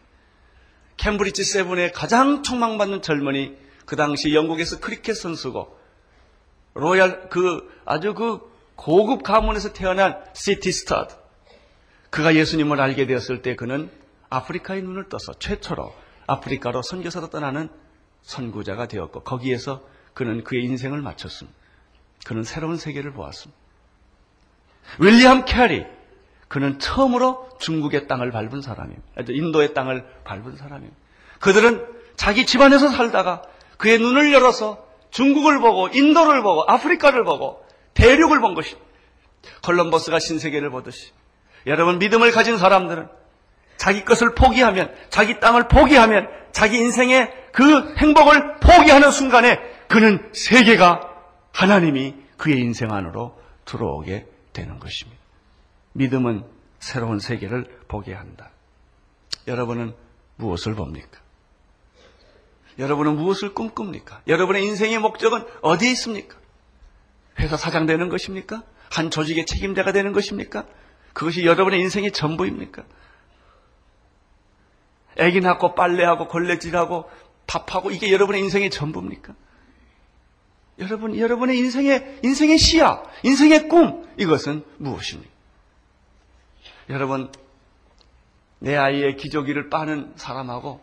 캠브리지 0.96 1.44
세븐의 1.44 1.92
가장 1.92 2.42
촉망받는 2.42 3.02
젊은이 3.02 3.56
그 3.86 3.94
당시 3.94 4.34
영국에서 4.34 4.80
크리켓 4.80 5.16
선수고 5.16 5.78
로얄 6.74 7.28
그 7.28 7.72
아주 7.84 8.14
그 8.14 8.40
고급 8.74 9.22
가문에서 9.22 9.72
태어난 9.72 10.20
씨티 10.34 10.72
스터드 10.72 11.14
그가 12.10 12.34
예수님을 12.34 12.80
알게 12.80 13.06
되었을 13.06 13.42
때 13.42 13.54
그는 13.54 13.90
아프리카에 14.30 14.82
눈을 14.82 15.08
떠서 15.08 15.32
최초로 15.38 16.07
아프리카로 16.28 16.82
선교사로 16.82 17.30
떠나는 17.30 17.68
선구자가 18.22 18.86
되었고 18.86 19.24
거기에서 19.24 19.82
그는 20.14 20.44
그의 20.44 20.64
인생을 20.64 21.00
마쳤습니다. 21.00 21.58
그는 22.26 22.44
새로운 22.44 22.76
세계를 22.76 23.12
보았습니다. 23.12 23.58
윌리엄 25.00 25.44
캐리 25.44 25.86
그는 26.48 26.78
처음으로 26.78 27.48
중국의 27.60 28.06
땅을 28.08 28.30
밟은 28.30 28.62
사람입니다. 28.62 29.02
인도의 29.28 29.74
땅을 29.74 30.06
밟은 30.24 30.56
사람입니다. 30.56 30.96
그들은 31.40 31.86
자기 32.16 32.46
집안에서 32.46 32.88
살다가 32.90 33.42
그의 33.76 33.98
눈을 33.98 34.32
열어서 34.32 34.86
중국을 35.10 35.60
보고 35.60 35.88
인도를 35.88 36.42
보고 36.42 36.64
아프리카를 36.66 37.24
보고 37.24 37.64
대륙을 37.94 38.40
본 38.40 38.54
것입니다. 38.54 38.86
콜럼버스가 39.62 40.18
신세계를 40.18 40.70
보듯이 40.70 41.12
여러분 41.66 41.98
믿음을 41.98 42.32
가진 42.32 42.58
사람들은 42.58 43.08
자기 43.78 44.04
것을 44.04 44.34
포기하면 44.34 44.94
자기 45.08 45.40
땅을 45.40 45.68
포기하면 45.68 46.28
자기 46.52 46.76
인생의 46.78 47.32
그 47.52 47.94
행복을 47.96 48.56
포기하는 48.56 49.10
순간에 49.10 49.58
그는 49.88 50.28
세계가 50.34 51.00
하나님이 51.52 52.14
그의 52.36 52.58
인생 52.58 52.92
안으로 52.92 53.38
들어오게 53.64 54.26
되는 54.52 54.78
것입니다. 54.78 55.18
믿음은 55.92 56.44
새로운 56.80 57.20
세계를 57.20 57.66
보게 57.88 58.12
한다. 58.12 58.50
여러분은 59.46 59.94
무엇을 60.36 60.74
봅니까? 60.74 61.20
여러분은 62.78 63.16
무엇을 63.16 63.54
꿈꿉니까? 63.54 64.22
여러분의 64.26 64.64
인생의 64.64 64.98
목적은 64.98 65.44
어디에 65.62 65.90
있습니까? 65.92 66.36
회사 67.40 67.56
사장 67.56 67.86
되는 67.86 68.08
것입니까? 68.08 68.62
한 68.90 69.10
조직의 69.10 69.46
책임자가 69.46 69.92
되는 69.92 70.12
것입니까? 70.12 70.66
그것이 71.12 71.44
여러분의 71.44 71.80
인생의 71.80 72.12
전부입니까? 72.12 72.84
애기 75.18 75.40
낳고 75.40 75.74
빨래하고 75.74 76.28
걸레질하고 76.28 77.10
밥하고 77.46 77.90
이게 77.90 78.12
여러분의 78.12 78.40
인생의 78.42 78.70
전부입니까? 78.70 79.34
여러분, 80.78 81.18
여러분의 81.18 81.58
인생의, 81.58 82.20
인생의 82.22 82.58
시야, 82.58 83.02
인생의 83.24 83.68
꿈, 83.68 84.06
이것은 84.16 84.64
무엇입니까? 84.76 85.30
여러분, 86.90 87.32
내 88.60 88.76
아이의 88.76 89.16
기저귀를 89.16 89.70
빠는 89.70 90.12
사람하고 90.16 90.80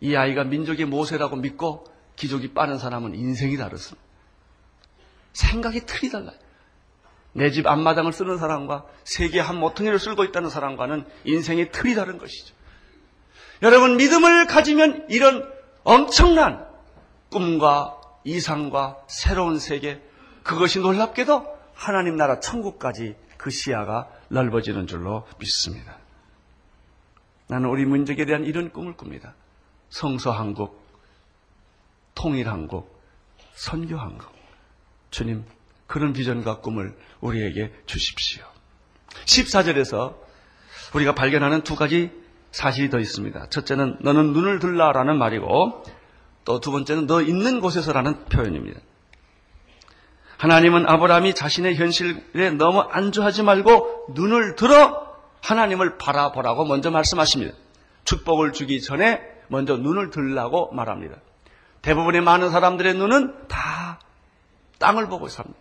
이 0.00 0.14
아이가 0.14 0.44
민족의 0.44 0.86
모세라고 0.86 1.36
믿고 1.36 1.84
기저귀 2.16 2.52
빠는 2.52 2.78
사람은 2.78 3.14
인생이 3.14 3.56
다르습니다. 3.56 4.02
생각이 5.32 5.80
틀이 5.86 6.10
달라요. 6.12 6.36
내 7.34 7.50
집 7.50 7.66
앞마당을 7.66 8.12
쓰는 8.12 8.36
사람과 8.36 8.84
세계 9.04 9.40
한 9.40 9.56
모퉁이를 9.58 9.98
쓸고 9.98 10.24
있다는 10.24 10.50
사람과는 10.50 11.06
인생의 11.24 11.72
틀이 11.72 11.94
다른 11.94 12.18
것이죠. 12.18 12.54
여러분, 13.62 13.96
믿음을 13.96 14.46
가지면 14.46 15.06
이런 15.08 15.48
엄청난 15.84 16.66
꿈과 17.30 18.00
이상과 18.24 19.04
새로운 19.06 19.58
세계, 19.58 20.02
그것이 20.42 20.80
놀랍게도 20.80 21.46
하나님 21.74 22.16
나라 22.16 22.40
천국까지 22.40 23.16
그 23.36 23.50
시야가 23.50 24.08
넓어지는 24.28 24.86
줄로 24.86 25.26
믿습니다. 25.38 25.96
나는 27.46 27.68
우리 27.68 27.84
민족에 27.84 28.24
대한 28.24 28.44
이런 28.44 28.70
꿈을 28.70 28.96
꿉니다. 28.96 29.34
성서 29.90 30.32
한국, 30.32 30.82
통일 32.14 32.48
한국, 32.48 33.00
선교 33.54 33.96
한국. 33.96 34.32
주님, 35.10 35.44
그런 35.86 36.12
비전과 36.12 36.60
꿈을 36.60 36.96
우리에게 37.20 37.72
주십시오. 37.86 38.44
14절에서 39.26 40.16
우리가 40.94 41.14
발견하는 41.14 41.62
두 41.62 41.76
가지 41.76 42.10
사실이 42.52 42.90
더 42.90 42.98
있습니다. 42.98 43.46
첫째는 43.48 43.98
너는 44.00 44.32
눈을 44.32 44.58
들라라는 44.60 45.18
말이고 45.18 45.82
또 46.44 46.60
두 46.60 46.70
번째는 46.70 47.06
너 47.06 47.22
있는 47.22 47.60
곳에서라는 47.60 48.26
표현입니다. 48.26 48.80
하나님은 50.38 50.88
아브라함이 50.88 51.34
자신의 51.34 51.76
현실에 51.76 52.50
너무 52.58 52.80
안주하지 52.80 53.42
말고 53.44 54.06
눈을 54.10 54.56
들어 54.56 55.12
하나님을 55.40 55.98
바라보라고 55.98 56.64
먼저 56.64 56.90
말씀하십니다. 56.90 57.54
축복을 58.04 58.52
주기 58.52 58.80
전에 58.80 59.20
먼저 59.48 59.76
눈을 59.76 60.10
들라고 60.10 60.72
말합니다. 60.72 61.16
대부분의 61.82 62.22
많은 62.22 62.50
사람들의 62.50 62.94
눈은 62.94 63.48
다 63.48 64.00
땅을 64.78 65.08
보고 65.08 65.28
삽니다. 65.28 65.58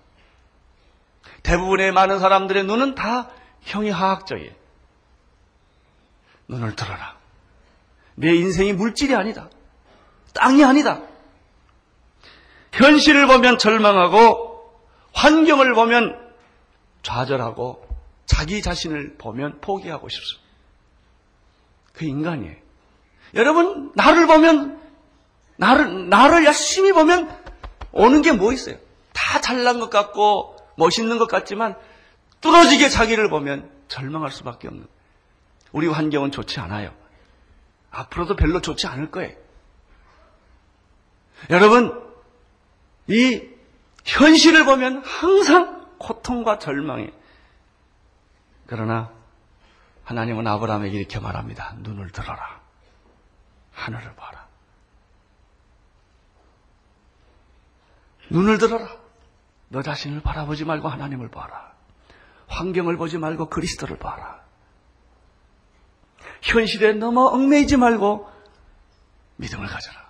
대부분의 1.44 1.92
많은 1.92 2.20
사람들의 2.20 2.64
눈은 2.64 2.96
다 2.96 3.30
형이하학적이에요. 3.62 4.61
눈을 6.52 6.76
들어라. 6.76 7.18
내 8.16 8.36
인생이 8.36 8.74
물질이 8.74 9.16
아니다. 9.16 9.50
땅이 10.34 10.64
아니다. 10.64 11.02
현실을 12.74 13.26
보면 13.28 13.58
절망하고 13.58 14.70
환경을 15.14 15.74
보면 15.74 16.20
좌절하고 17.04 17.88
자기 18.26 18.62
자신을 18.62 19.16
보면 19.18 19.60
포기하고 19.62 20.08
싶습니다. 20.10 20.42
그 21.94 22.06
인간이에요. 22.06 22.56
여러분, 23.36 23.92
나를 23.96 24.28
보면, 24.28 24.80
나를, 25.58 26.10
나를 26.10 26.46
열심히 26.46 26.92
보면 26.92 27.30
오는 27.94 28.22
게 28.22 28.32
뭐 28.34 28.52
있어요? 28.54 28.76
다 29.14 29.40
잘난 29.42 29.80
것 29.80 29.90
같고 29.90 30.56
멋있는 30.76 31.18
것 31.18 31.28
같지만 31.28 31.76
뚫어지게 32.42 32.90
자기를 32.90 33.30
보면 33.30 33.70
절망할 33.88 34.32
수밖에 34.32 34.68
없는. 34.68 34.88
우리 35.72 35.88
환경은 35.88 36.32
좋지 36.32 36.60
않아요. 36.60 36.94
앞으로도 37.92 38.36
별로 38.36 38.62
좋지 38.62 38.88
않을 38.88 39.12
거예요. 39.12 39.36
여러분, 41.50 42.12
이 43.08 43.50
현실을 44.06 44.66
보면 44.66 45.04
항상 45.04 45.88
고통과 45.98 46.60
절망이. 46.60 47.12
그러나 48.68 49.12
하나님은 50.04 50.48
아브라함에게 50.48 50.98
이렇게 50.98 51.20
말합니다. 51.20 51.76
눈을 51.80 52.12
들어라. 52.12 52.62
하늘을 53.74 54.16
봐라. 54.16 54.48
눈을 58.30 58.58
들어라. 58.58 58.88
너 59.70 59.82
자신을 59.82 60.22
바라보지 60.22 60.66
말고 60.66 60.88
하나님을 60.88 61.30
봐라. 61.30 61.74
환경을 62.48 62.98
보지 62.98 63.18
말고 63.18 63.50
그리스도를 63.50 63.98
봐라. 63.98 64.42
현실에 66.42 66.94
너무 66.94 67.28
얽매이지 67.28 67.78
말고 67.78 68.30
믿음을 69.38 69.68
가져라. 69.68 70.02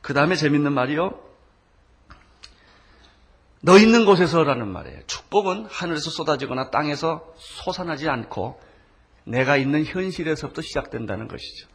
그 0.00 0.14
다음에 0.14 0.36
재밌는 0.36 0.72
말이요. 0.72 1.28
너 3.60 3.76
있는 3.76 4.04
곳에서라는 4.04 4.68
말이에요. 4.68 5.00
축복은 5.06 5.66
하늘에서 5.66 6.10
쏟아지거나 6.10 6.70
땅에서 6.70 7.34
솟아나지 7.36 8.08
않고 8.08 8.60
내가 9.24 9.56
있는 9.56 9.84
현실에서부터 9.84 10.62
시작된다는 10.62 11.28
것이죠. 11.28 11.68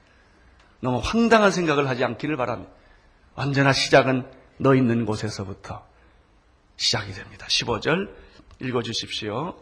너무 0.80 1.00
황당한 1.04 1.52
생각을 1.52 1.88
하지 1.88 2.04
않기를 2.04 2.36
바랍니다. 2.38 2.72
언제나 3.36 3.74
시작은 3.74 4.30
너 4.58 4.76
있는 4.76 5.06
곳에서부터 5.06 5.86
시작이 6.78 7.14
됩니다. 7.14 7.46
15절 7.48 8.10
읽어주십시오. 8.62 9.56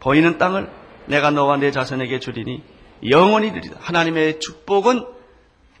보이는 0.00 0.38
땅을 0.38 0.70
내가 1.06 1.30
너와 1.30 1.58
내 1.58 1.70
자손에게 1.70 2.18
주리니 2.20 2.62
영원히 3.10 3.52
드리다. 3.52 3.76
하나님의 3.80 4.40
축복은 4.40 5.04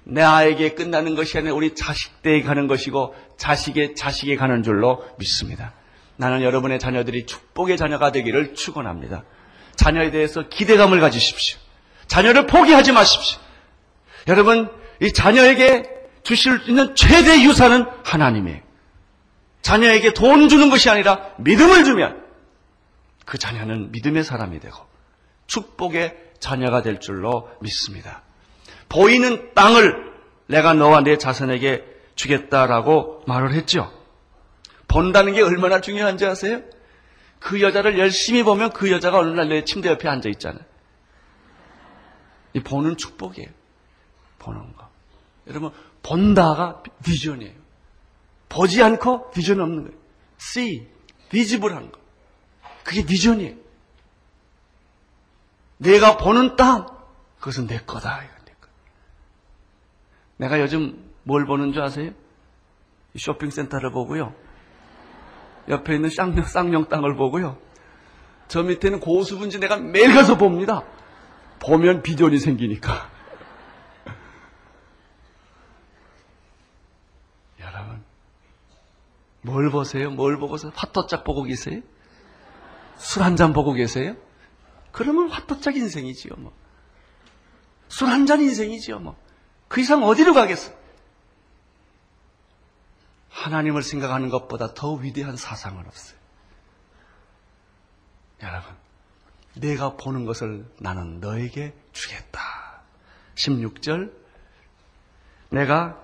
나에게 0.04 0.74
끝나는 0.74 1.14
것이 1.14 1.36
아니라 1.38 1.54
우리 1.54 1.74
자식들에게 1.74 2.44
가는 2.44 2.66
것이고 2.66 3.14
자식의 3.36 3.94
자식에 3.94 4.36
가는 4.36 4.62
줄로 4.62 5.04
믿습니다. 5.18 5.72
나는 6.16 6.42
여러분의 6.42 6.78
자녀들이 6.78 7.26
축복의 7.26 7.76
자녀가 7.76 8.12
되기를 8.12 8.54
축원합니다. 8.54 9.24
자녀에 9.76 10.10
대해서 10.10 10.48
기대감을 10.48 11.00
가지십시오. 11.00 11.58
자녀를 12.06 12.46
포기하지 12.46 12.92
마십시오. 12.92 13.40
여러분, 14.28 14.68
이 15.00 15.12
자녀에게 15.12 15.84
주실 16.22 16.58
수 16.58 16.70
있는 16.70 16.94
최대 16.94 17.42
유산은 17.42 17.86
하나님이에요. 18.04 18.60
자녀에게 19.62 20.12
돈 20.12 20.48
주는 20.48 20.68
것이 20.70 20.90
아니라 20.90 21.30
믿음을 21.38 21.84
주면 21.84 22.22
그 23.24 23.38
자녀는 23.38 23.92
믿음의 23.92 24.24
사람이 24.24 24.60
되고 24.60 24.76
축복의 25.46 26.30
자녀가 26.38 26.82
될 26.82 27.00
줄로 27.00 27.50
믿습니다. 27.60 28.22
보이는 28.88 29.54
땅을 29.54 30.10
내가 30.46 30.72
너와 30.74 31.02
내 31.02 31.16
자손에게 31.16 31.84
주겠다라고 32.14 33.22
말을 33.26 33.52
했죠. 33.54 33.92
본다는 34.88 35.34
게 35.34 35.42
얼마나 35.42 35.80
중요한지 35.80 36.26
아세요? 36.26 36.62
그 37.38 37.62
여자를 37.62 37.98
열심히 37.98 38.42
보면 38.42 38.70
그 38.72 38.90
여자가 38.90 39.18
어느 39.18 39.30
날 39.30 39.48
내 39.48 39.64
침대 39.64 39.88
옆에 39.88 40.08
앉아 40.08 40.28
있잖아요. 40.30 40.62
이 42.52 42.60
보는 42.60 42.96
축복이에요. 42.96 43.48
보는 44.40 44.74
거. 44.74 44.88
여러분, 45.46 45.70
본다가 46.02 46.82
비전이에요. 47.04 47.54
보지 48.48 48.82
않고 48.82 49.30
비전 49.30 49.60
없는 49.60 49.84
거예요. 49.84 49.98
see, 50.40 50.88
visible 51.30 51.90
거. 51.90 51.99
그게 52.84 53.04
비전이에요. 53.04 53.56
내가 55.78 56.16
보는 56.16 56.56
땅, 56.56 56.86
그것은 57.38 57.66
내 57.66 57.78
거다. 57.78 58.20
내가 60.40 60.60
요즘 60.60 61.10
뭘 61.22 61.44
보는 61.44 61.74
줄 61.74 61.82
아세요? 61.82 62.12
쇼핑센터를 63.14 63.92
보고요. 63.92 64.34
옆에 65.68 65.96
있는 65.96 66.08
쌍용, 66.08 66.44
쌍용 66.44 66.88
땅을 66.88 67.16
보고요. 67.16 67.58
저 68.48 68.62
밑에는 68.62 69.00
고수분지 69.00 69.60
내가 69.60 69.76
매일 69.76 70.14
가서 70.14 70.38
봅니다. 70.38 70.82
보면 71.60 72.02
비전이 72.02 72.38
생기니까. 72.38 73.10
여러분, 77.60 78.02
뭘 79.42 79.70
보세요? 79.70 80.10
뭘 80.10 80.38
보고서 80.38 80.72
화토짝 80.74 81.24
보고 81.24 81.42
계세요? 81.42 81.82
술 83.00 83.22
한 83.22 83.36
잔 83.36 83.52
보고 83.52 83.72
계세요? 83.72 84.14
그러면 84.92 85.30
화토짝 85.30 85.76
인생이지요, 85.76 86.34
뭐. 86.36 86.52
술 87.88 88.08
한 88.08 88.26
잔 88.26 88.40
인생이지요, 88.40 88.98
뭐. 89.00 89.16
그 89.68 89.80
이상 89.80 90.02
어디로 90.04 90.34
가겠어? 90.34 90.72
하나님을 93.30 93.82
생각하는 93.82 94.28
것보다 94.28 94.74
더 94.74 94.92
위대한 94.94 95.36
사상은 95.36 95.86
없어요. 95.86 96.18
여러분, 98.42 98.74
내가 99.54 99.96
보는 99.96 100.24
것을 100.26 100.66
나는 100.78 101.20
너에게 101.20 101.74
주겠다. 101.92 102.40
16절, 103.36 104.12
내가 105.50 106.00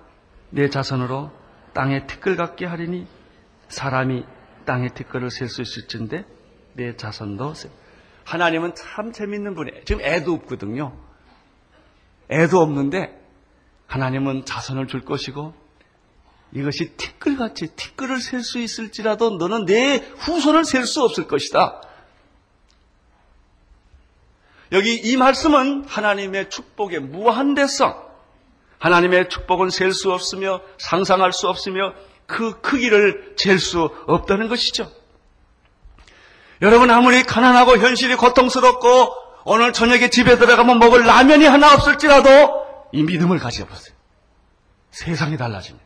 내 0.49 0.69
자손으로 0.69 1.31
땅에 1.73 2.07
티끌 2.07 2.35
같게 2.37 2.65
하리니 2.65 3.07
사람이 3.69 4.25
땅에 4.65 4.87
티끌을 4.89 5.29
셀 5.29 5.47
수 5.49 5.61
있을진데 5.61 6.25
내 6.77 6.95
자손도 6.95 7.55
세. 7.55 7.69
하나님은 8.23 8.75
참 8.75 9.11
재밌는 9.11 9.55
분이에요. 9.55 9.83
지금 9.83 10.01
애도 10.01 10.33
없거든요. 10.33 10.95
애도 12.29 12.59
없는데 12.59 13.19
하나님은 13.87 14.45
자손을 14.45 14.87
줄 14.87 15.01
것이고 15.01 15.53
이것이 16.53 16.95
티끌같이 16.95 17.75
티끌을 17.75 18.21
셀 18.21 18.41
수 18.41 18.59
있을지라도 18.59 19.31
너는 19.37 19.65
내 19.65 19.97
후손을 20.17 20.65
셀 20.65 20.85
수 20.85 21.03
없을 21.03 21.27
것이다. 21.27 21.81
여기 24.73 24.95
이 24.95 25.17
말씀은 25.17 25.85
하나님의 25.85 26.49
축복의 26.49 26.99
무한대성, 26.99 28.05
하나님의 28.79 29.29
축복은 29.29 29.69
셀 29.69 29.93
수 29.93 30.11
없으며 30.11 30.61
상상할 30.77 31.31
수 31.31 31.47
없으며 31.47 31.93
그 32.25 32.59
크기를 32.59 33.35
잴 33.37 33.57
수 33.57 33.89
없다는 34.05 34.49
것이죠. 34.49 34.91
여러분 36.61 36.89
아무리 36.89 37.23
가난하고 37.23 37.77
현실이 37.77 38.15
고통스럽고 38.15 39.13
오늘 39.45 39.73
저녁에 39.73 40.09
집에 40.09 40.37
들어가면 40.37 40.79
먹을 40.79 41.05
라면이 41.05 41.45
하나 41.45 41.73
없을지라도 41.73 42.29
이 42.91 43.03
믿음을 43.03 43.39
가져보세요. 43.39 43.95
세상이 44.91 45.37
달라집니다. 45.37 45.85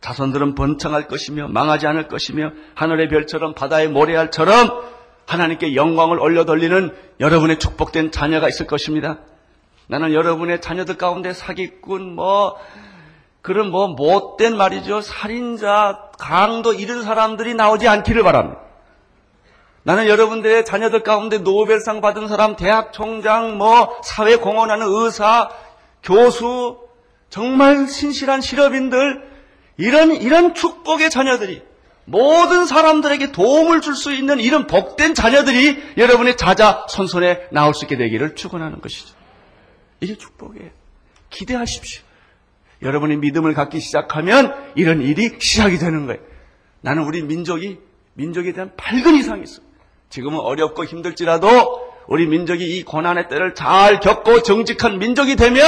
자손들은 0.00 0.54
번창할 0.54 1.08
것이며 1.08 1.48
망하지 1.48 1.86
않을 1.86 2.08
것이며 2.08 2.50
하늘의 2.74 3.08
별처럼 3.08 3.54
바다의 3.54 3.88
모래알처럼 3.88 4.82
하나님께 5.26 5.74
영광을 5.76 6.18
올려 6.18 6.44
돌리는 6.44 6.94
여러분의 7.20 7.58
축복된 7.58 8.10
자녀가 8.10 8.48
있을 8.48 8.66
것입니다. 8.66 9.20
나는 9.86 10.12
여러분의 10.12 10.60
자녀들 10.60 10.96
가운데 10.96 11.32
사기꾼 11.32 12.14
뭐 12.14 12.56
그런 13.40 13.70
뭐 13.70 13.88
못된 13.88 14.56
말이죠. 14.56 15.00
살인자, 15.00 16.10
강도 16.22 16.72
이런 16.72 17.02
사람들이 17.02 17.54
나오지 17.54 17.88
않기를 17.88 18.22
바랍니다. 18.22 18.60
나는 19.82 20.06
여러분들의 20.06 20.64
자녀들 20.64 21.02
가운데 21.02 21.38
노벨상 21.38 22.00
받은 22.00 22.28
사람, 22.28 22.54
대학 22.54 22.92
총장, 22.92 23.58
뭐 23.58 24.00
사회 24.04 24.36
공헌하는 24.36 24.86
의사, 24.88 25.50
교수, 26.04 26.78
정말 27.28 27.88
신실한 27.88 28.40
실업인들 28.40 29.28
이런 29.78 30.12
이런 30.12 30.54
축복의 30.54 31.10
자녀들이 31.10 31.62
모든 32.04 32.66
사람들에게 32.66 33.32
도움을 33.32 33.80
줄 33.80 33.96
수 33.96 34.12
있는 34.12 34.38
이런 34.38 34.68
복된 34.68 35.14
자녀들이 35.14 35.82
여러분의 35.96 36.36
자자 36.36 36.86
손손에 36.88 37.48
나올 37.50 37.74
수 37.74 37.84
있게 37.84 37.96
되기를 37.96 38.36
축원하는 38.36 38.80
것이죠. 38.80 39.14
이게 40.00 40.16
축복이에요. 40.16 40.70
기대하십시오. 41.30 42.02
여러분이 42.82 43.16
믿음을 43.16 43.54
갖기 43.54 43.80
시작하면 43.80 44.54
이런 44.74 45.02
일이 45.02 45.36
시작이 45.38 45.78
되는 45.78 46.06
거예요. 46.06 46.20
나는 46.80 47.04
우리 47.04 47.22
민족이 47.22 47.78
민족에 48.14 48.52
대한 48.52 48.72
밝은 48.76 49.14
이상이 49.14 49.42
있어. 49.42 49.62
지금은 50.10 50.40
어렵고 50.40 50.84
힘들지라도 50.84 51.92
우리 52.08 52.26
민족이 52.26 52.76
이 52.76 52.82
고난의 52.82 53.28
때를 53.28 53.54
잘 53.54 54.00
겪고 54.00 54.42
정직한 54.42 54.98
민족이 54.98 55.36
되면 55.36 55.62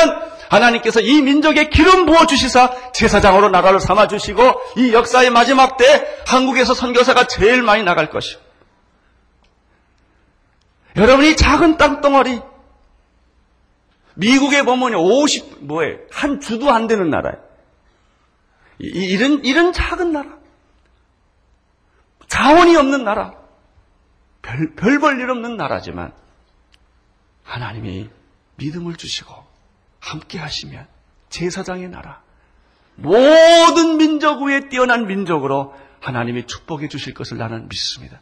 하나님께서 0.50 1.00
이 1.00 1.22
민족에 1.22 1.68
기름 1.68 2.07
부어 2.07 2.27
주시사 2.27 2.92
제사장으로 2.92 3.48
나라를 3.48 3.81
삼아 3.81 4.09
주시고 4.09 4.42
이 4.77 4.92
역사의 4.92 5.31
마지막 5.31 5.77
때 5.77 5.85
한국에서 6.27 6.74
선교사가 6.74 7.27
제일 7.29 7.62
많이 7.62 7.83
나갈 7.83 8.11
것이요. 8.11 8.38
여러분이 10.96 11.37
작은 11.37 11.77
땅덩어리 11.77 12.40
미국에 14.14 14.62
보면 14.62 14.94
50 14.94 15.64
뭐에 15.64 15.98
한 16.11 16.40
주도 16.40 16.70
안 16.72 16.87
되는 16.87 17.11
나라예요. 17.11 17.38
이런 18.79 19.44
이런 19.44 19.72
작은 19.72 20.12
나라. 20.12 20.38
자원이 22.29 22.77
없는 22.77 23.05
나라. 23.05 23.35
별, 24.42 24.74
별 24.74 24.98
볼 25.00 25.20
일 25.20 25.31
없는 25.31 25.57
나라지만 25.57 26.12
하나님이 27.44 28.11
믿음을 28.57 28.94
주시고 28.96 29.33
함께 30.00 30.38
하시면 30.38 30.87
제사장의 31.31 31.88
나라 31.88 32.22
모든 32.96 33.96
민족 33.96 34.42
위에 34.42 34.68
뛰어난 34.68 35.07
민족으로 35.07 35.74
하나님이 36.00 36.46
축복해 36.46 36.88
주실 36.88 37.14
것을 37.14 37.38
나는 37.38 37.68
믿습니다. 37.68 38.20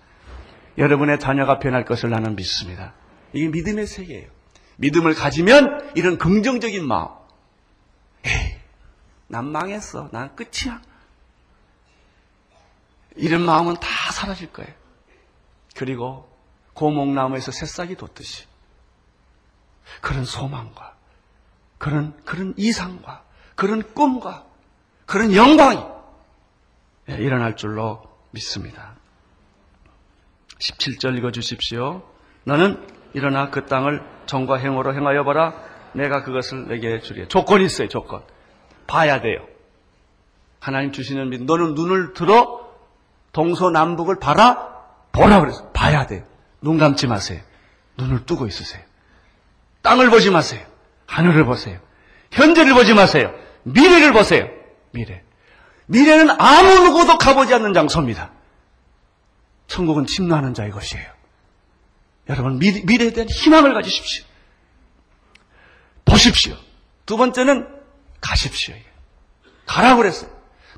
여러분의 0.79 1.19
자녀가 1.19 1.59
변할 1.59 1.85
것을 1.85 2.09
나는 2.11 2.37
믿습니다. 2.37 2.95
이게 3.33 3.49
믿음의 3.49 3.87
세계예요. 3.87 4.31
믿음을 4.83 5.15
가지면 5.15 5.93
이런 5.95 6.19
긍정적인 6.19 6.87
마음. 6.87 7.09
에이, 8.25 8.57
난 9.29 9.47
망했어. 9.47 10.09
난 10.13 10.35
끝이야. 10.35 10.83
이런 13.15 13.45
마음은 13.45 13.75
다 13.75 13.89
사라질 14.13 14.53
거예요. 14.53 14.73
그리고 15.77 16.29
고목나무에서 16.75 17.53
새싹이 17.53 17.95
돋듯이 17.97 18.45
그런 20.01 20.25
소망과 20.25 20.97
그런 21.79 22.17
그런 22.25 22.55
이상과 22.57 23.25
그런 23.55 23.95
꿈과 23.95 24.47
그런 25.07 25.33
영광이 25.35 25.81
일어날 27.07 27.55
줄로 27.55 28.03
믿습니다. 28.33 28.97
17절 30.59 31.17
읽어 31.19 31.31
주십시오. 31.31 32.09
너는 32.45 33.02
일어나 33.15 33.51
그 33.51 33.67
땅을 33.67 34.03
정과 34.27 34.57
행으로 34.57 34.95
행하여 34.95 35.25
보라. 35.25 35.55
내가 35.93 36.23
그것을 36.23 36.69
내게 36.69 37.01
주리라. 37.01 37.29
조건이 37.29 37.65
있어요, 37.65 37.89
조건. 37.89 38.23
봐야 38.87 39.21
돼요. 39.21 39.47
하나님 40.61 40.93
주시는 40.93 41.31
믿음. 41.31 41.47
너는 41.47 41.75
눈을 41.75 42.15
들어 42.15 42.73
동서남북을 43.33 44.19
봐라. 44.19 44.69
보라 45.13 45.41
그래서 45.41 45.71
봐야 45.73 46.07
돼요. 46.07 46.25
눈 46.61 46.79
감지 46.79 47.07
마세요. 47.07 47.41
눈을 47.97 48.25
뜨고 48.25 48.47
있으세요. 48.47 48.83
땅을 49.83 50.11
보지 50.11 50.31
마세요. 50.31 50.65
하늘을 51.07 51.45
보세요. 51.45 51.79
현재를 52.31 52.75
보지 52.75 52.95
마세요. 52.95 53.35
미래를 53.65 54.13
보세요. 54.13 54.49
미래. 54.93 55.23
미래는 55.87 56.31
아무 56.39 56.85
누구도 56.85 57.19
가보지 57.19 57.53
않는 57.55 57.75
장소입니다. 57.75 58.31
천국은 59.67 60.07
침노하는 60.07 60.55
자의 60.55 60.71
것이에요. 60.71 61.07
여러분 62.29 62.59
미, 62.59 62.83
미래에 62.85 63.11
대한 63.13 63.29
희망을 63.29 63.75
가지십시오. 63.75 64.25
보십시오. 66.05 66.57
두 67.07 67.17
번째는 67.17 67.69
가십시오. 68.21 68.75
가라고 69.67 69.99
그랬어요. 69.99 70.31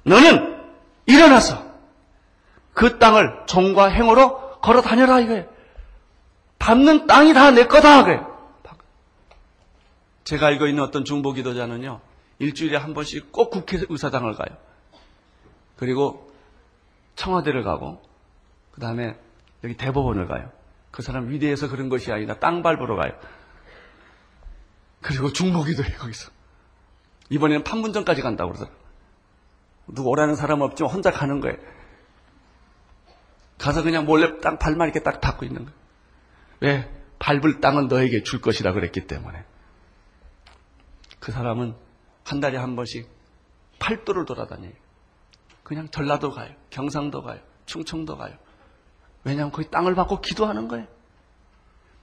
너는 0.04 0.62
일어나서 1.06 1.64
그 2.72 2.98
땅을 2.98 3.44
종과 3.46 3.86
행으로 3.88 4.58
걸어 4.60 4.80
다녀라 4.82 5.20
이거예요. 5.20 5.46
밟는 6.58 7.06
땅이 7.06 7.34
다 7.34 7.50
내 7.50 7.66
거다 7.66 8.04
그래요. 8.04 8.30
제가 10.24 10.46
알고 10.46 10.66
있는 10.66 10.82
어떤 10.82 11.04
중보 11.04 11.32
기도자는요. 11.32 12.00
일주일에 12.38 12.78
한 12.78 12.94
번씩 12.94 13.30
꼭 13.30 13.50
국회 13.50 13.78
의사당을 13.88 14.34
가요. 14.34 14.56
그리고 15.76 16.32
청와대를 17.16 17.62
가고 17.62 18.02
그 18.72 18.80
다음에 18.80 19.16
여기 19.62 19.76
대법원을 19.76 20.26
가요. 20.26 20.50
그 20.94 21.02
사람 21.02 21.28
위대해서 21.28 21.68
그런 21.68 21.88
것이 21.88 22.12
아니라 22.12 22.38
땅 22.38 22.62
밟으러 22.62 22.94
가요. 22.94 23.18
그리고 25.00 25.32
중보기도 25.32 25.82
해요, 25.82 25.96
거기서. 25.98 26.30
이번에는 27.30 27.64
판문점까지 27.64 28.22
간다고 28.22 28.52
그러더라고요. 28.52 28.80
누구 29.88 30.10
오라는 30.10 30.36
사람 30.36 30.60
없지만 30.60 30.92
혼자 30.92 31.10
가는 31.10 31.40
거예요. 31.40 31.56
가서 33.58 33.82
그냥 33.82 34.04
몰래 34.04 34.38
땅 34.38 34.56
발만 34.56 34.86
이렇게 34.86 35.02
딱 35.02 35.20
닦고 35.20 35.44
있는 35.44 35.64
거예요. 35.64 35.78
왜? 36.60 37.04
밟을 37.18 37.60
땅은 37.60 37.88
너에게 37.88 38.22
줄 38.22 38.40
것이라 38.40 38.72
그랬기 38.72 39.08
때문에. 39.08 39.44
그 41.18 41.32
사람은 41.32 41.74
한 42.22 42.38
달에 42.38 42.56
한 42.56 42.76
번씩 42.76 43.08
팔도를 43.80 44.26
돌아다녀요. 44.26 44.74
그냥 45.64 45.88
전라도 45.88 46.30
가요. 46.30 46.54
경상도 46.70 47.24
가요. 47.24 47.40
충청도 47.66 48.16
가요. 48.16 48.36
왜냐하면 49.24 49.52
거기 49.52 49.70
땅을 49.70 49.94
받고 49.94 50.20
기도하는 50.20 50.68
거예요. 50.68 50.86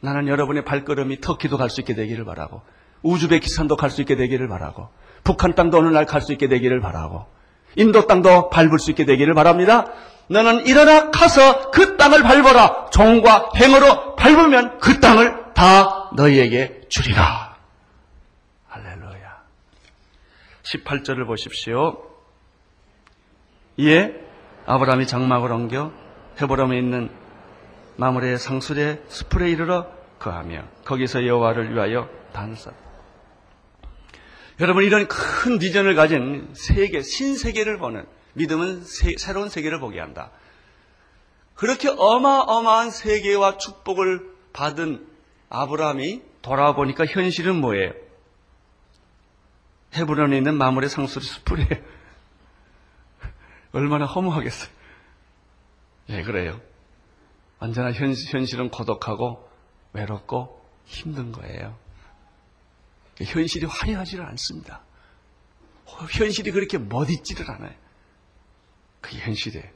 나는 0.02 0.28
여러분의 0.28 0.66
발걸음이 0.66 1.22
터키도 1.22 1.58
갈 1.58 1.70
수 1.70 1.82
있게 1.82 1.94
되기를 1.94 2.26
바라고 2.26 2.62
우즈베키스탄도 3.04 3.76
갈 3.78 3.90
수 3.92 4.02
있게 4.02 4.16
되기를 4.16 4.48
바라고 4.48 4.90
북한 5.24 5.54
땅도 5.54 5.78
어느 5.78 5.88
날 5.90 6.06
갈 6.06 6.22
수 6.22 6.34
있게 6.34 6.48
되기를 6.48 6.82
바라고 6.82 7.28
인도 7.76 8.08
땅도 8.08 8.50
밟을 8.50 8.80
수 8.80 8.90
있게 8.92 9.06
되기를 9.06 9.34
바랍니다. 9.34 9.86
너는 10.28 10.66
일어나 10.66 11.10
가서 11.12 11.72
그 11.72 11.96
땅을 11.98 12.24
밟아라. 12.24 12.90
종과 12.92 13.52
행으로 13.56 14.16
밟으면 14.16 14.80
그 14.80 15.00
땅을 15.00 15.54
다 15.54 16.10
너희에게 16.16 16.82
주리라. 16.90 17.56
할렐루야. 18.68 19.42
18절을 20.64 21.26
보십시오. 21.28 22.02
이에 23.78 24.14
아브라함이 24.66 25.08
장막을 25.08 25.52
옮겨 25.52 25.92
헤브람에 26.42 26.78
있는 26.78 27.10
마물의 27.98 28.38
상술의 28.38 29.04
수풀에 29.08 29.50
이르러 29.52 29.88
거하며 30.20 30.64
거기서 30.86 31.26
여호와를 31.26 31.74
위하여 31.74 32.10
쌓 32.34 32.72
여러분 34.60 34.84
이런 34.84 35.08
큰 35.08 35.60
비전을 35.60 35.96
가진 35.96 36.50
세계 36.54 37.02
신세계를 37.02 37.78
보는 37.78 38.06
믿음은 38.34 38.84
세, 38.84 39.16
새로운 39.18 39.50
세계를 39.50 39.80
보게 39.80 40.00
한다. 40.00 40.32
그렇게 41.56 41.90
어마어마한 41.90 42.92
세계와 42.92 43.58
축복을 43.58 44.32
받은 44.54 45.08
아브라함이 45.50 46.22
돌아보니까 46.42 47.06
현실은 47.06 47.56
뭐예요? 47.58 47.92
헤브론에 49.94 50.38
있는 50.38 50.56
마물의 50.56 50.90
상수리 50.90 51.26
수풀에 51.26 51.84
얼마나 53.74 54.06
허무하겠어요. 54.06 54.81
예, 56.12 56.24
그래요. 56.24 56.62
언제나 57.60 57.92
현, 57.92 58.14
현실은 58.14 58.70
고독하고 58.70 59.50
외롭고 59.94 60.62
힘든 60.86 61.32
거예요. 61.32 61.78
현실이 63.20 63.66
화려하지를 63.66 64.26
않습니다. 64.26 64.84
현실이 65.86 66.52
그렇게 66.52 66.78
멋있지를 66.78 67.50
않아요. 67.52 67.76
그게 69.00 69.20
현실이에요. 69.20 69.70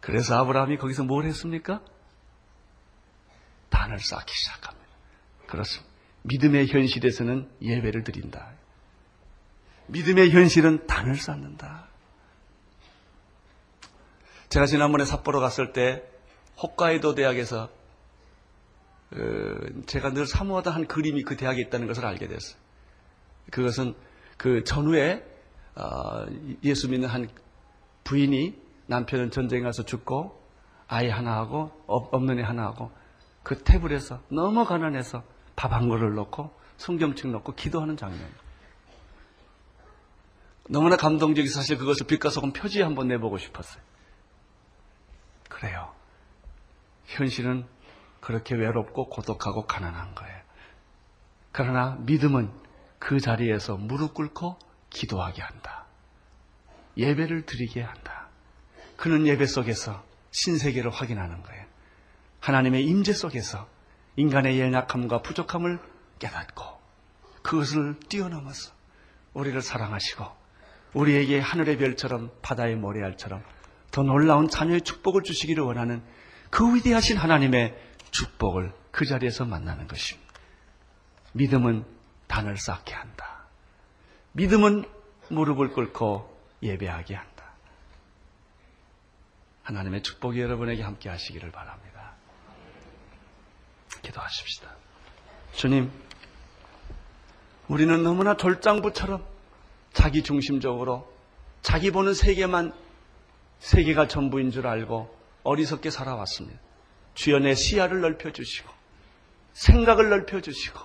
그래서 0.00 0.38
아브라함이 0.38 0.76
거기서 0.78 1.04
뭘 1.04 1.24
했습니까? 1.24 1.82
단을 3.70 3.98
쌓기 3.98 4.32
시작합니다. 4.32 4.86
그렇습니다. 5.48 5.92
믿음의 6.22 6.68
현실에서는 6.68 7.50
예배를 7.60 8.04
드린다. 8.04 8.52
믿음의 9.88 10.30
현실은 10.30 10.86
단을 10.86 11.16
쌓는다. 11.16 11.88
제가 14.48 14.66
지난번에 14.66 15.04
삿포로 15.04 15.40
갔을 15.40 15.72
때 15.72 16.02
홋카이도 16.62 17.14
대학에서 17.14 17.68
어, 19.12 19.18
제가 19.86 20.12
늘 20.12 20.26
사모하던 20.26 20.72
한 20.72 20.86
그림이 20.86 21.22
그 21.22 21.36
대학에 21.36 21.60
있다는 21.62 21.86
것을 21.86 22.04
알게 22.04 22.28
됐어요. 22.28 22.58
그것은 23.50 23.94
그 24.36 24.64
전후에 24.64 25.24
어, 25.76 26.26
예수 26.64 26.88
믿는 26.88 27.08
한 27.08 27.28
부인이 28.04 28.54
남편은 28.86 29.30
전쟁에 29.30 29.62
가서 29.62 29.84
죽고 29.84 30.40
아이 30.88 31.08
하나 31.08 31.36
하고 31.36 31.70
없는 31.86 32.38
애 32.38 32.42
하나 32.42 32.64
하고 32.64 32.90
그 33.42 33.62
테이블에서 33.62 34.20
너무 34.28 34.64
가난해서 34.64 35.22
밥 35.56 35.72
한 35.72 35.88
그릇을 35.88 36.14
넣고 36.14 36.50
성경책 36.76 37.30
넣고 37.30 37.54
기도하는 37.54 37.96
장면. 37.96 38.28
너무나 40.68 40.96
감동적이 40.96 41.48
사실 41.48 41.78
그것을 41.78 42.06
빛과 42.06 42.30
소금 42.30 42.52
표지에 42.52 42.82
한번 42.82 43.08
내보고 43.08 43.38
싶었어요. 43.38 43.82
그래요. 45.56 45.90
현실은 47.06 47.66
그렇게 48.20 48.54
외롭고 48.54 49.08
고독하고 49.08 49.66
가난한 49.66 50.14
거예요. 50.14 50.42
그러나 51.50 51.96
믿음은 52.00 52.50
그 52.98 53.20
자리에서 53.20 53.76
무릎 53.78 54.12
꿇고 54.12 54.58
기도하게 54.90 55.40
한다. 55.40 55.86
예배를 56.98 57.46
드리게 57.46 57.80
한다. 57.80 58.28
그는 58.98 59.26
예배 59.26 59.46
속에서 59.46 60.04
신세계를 60.30 60.90
확인하는 60.90 61.42
거예요. 61.42 61.64
하나님의 62.40 62.84
임재 62.84 63.14
속에서 63.14 63.66
인간의 64.16 64.60
연약함과 64.60 65.22
부족함을 65.22 65.78
깨닫고 66.18 66.64
그것을 67.42 67.98
뛰어넘어서 68.10 68.72
우리를 69.32 69.58
사랑하시고 69.62 70.26
우리에게 70.92 71.40
하늘의 71.40 71.78
별처럼 71.78 72.30
바다의 72.42 72.76
모래알처럼 72.76 73.42
더 73.90 74.02
놀라운 74.02 74.48
자녀의 74.48 74.82
축복을 74.82 75.22
주시기를 75.22 75.62
원하는 75.64 76.02
그 76.50 76.74
위대하신 76.74 77.16
하나님의 77.16 77.76
축복을 78.10 78.72
그 78.90 79.04
자리에서 79.04 79.44
만나는 79.44 79.86
것입니다. 79.88 80.32
믿음은 81.32 81.84
단을 82.26 82.56
쌓게 82.56 82.94
한다. 82.94 83.46
믿음은 84.32 84.84
무릎을 85.28 85.70
꿇고 85.70 86.34
예배하게 86.62 87.14
한다. 87.14 87.36
하나님의 89.62 90.02
축복이 90.02 90.40
여러분에게 90.40 90.82
함께 90.82 91.08
하시기를 91.08 91.50
바랍니다. 91.50 92.12
기도하십시다. 94.02 94.70
주님, 95.54 95.90
우리는 97.68 98.02
너무나 98.02 98.36
졸장부처럼 98.36 99.24
자기 99.92 100.22
중심적으로 100.22 101.12
자기 101.62 101.90
보는 101.90 102.14
세계만 102.14 102.72
세계가 103.58 104.08
전부인 104.08 104.50
줄 104.50 104.66
알고 104.66 105.14
어리석게 105.42 105.90
살아왔습니다. 105.90 106.58
내 107.42 107.54
시야를 107.54 108.00
넓혀주시고 108.00 108.68
생각을 109.52 110.10
넓혀주시고 110.10 110.80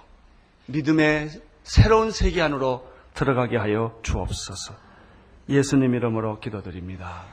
믿음의 0.68 1.30
새로운 1.64 2.12
세계 2.12 2.42
안으로 2.42 2.90
들어가게 3.14 3.58
하여 3.58 4.00
주옵소서. 4.04 4.76
예수님 5.50 5.94
이름으로 5.96 6.40
기도드립니다. 6.40 7.26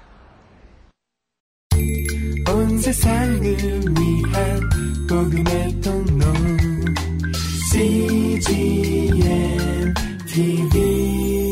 온 2.48 2.78
세상을 2.78 3.40
위한 3.40 4.60
복음의 5.08 5.80
통로 5.80 6.24
CGM 7.70 9.14
TV 10.26 11.47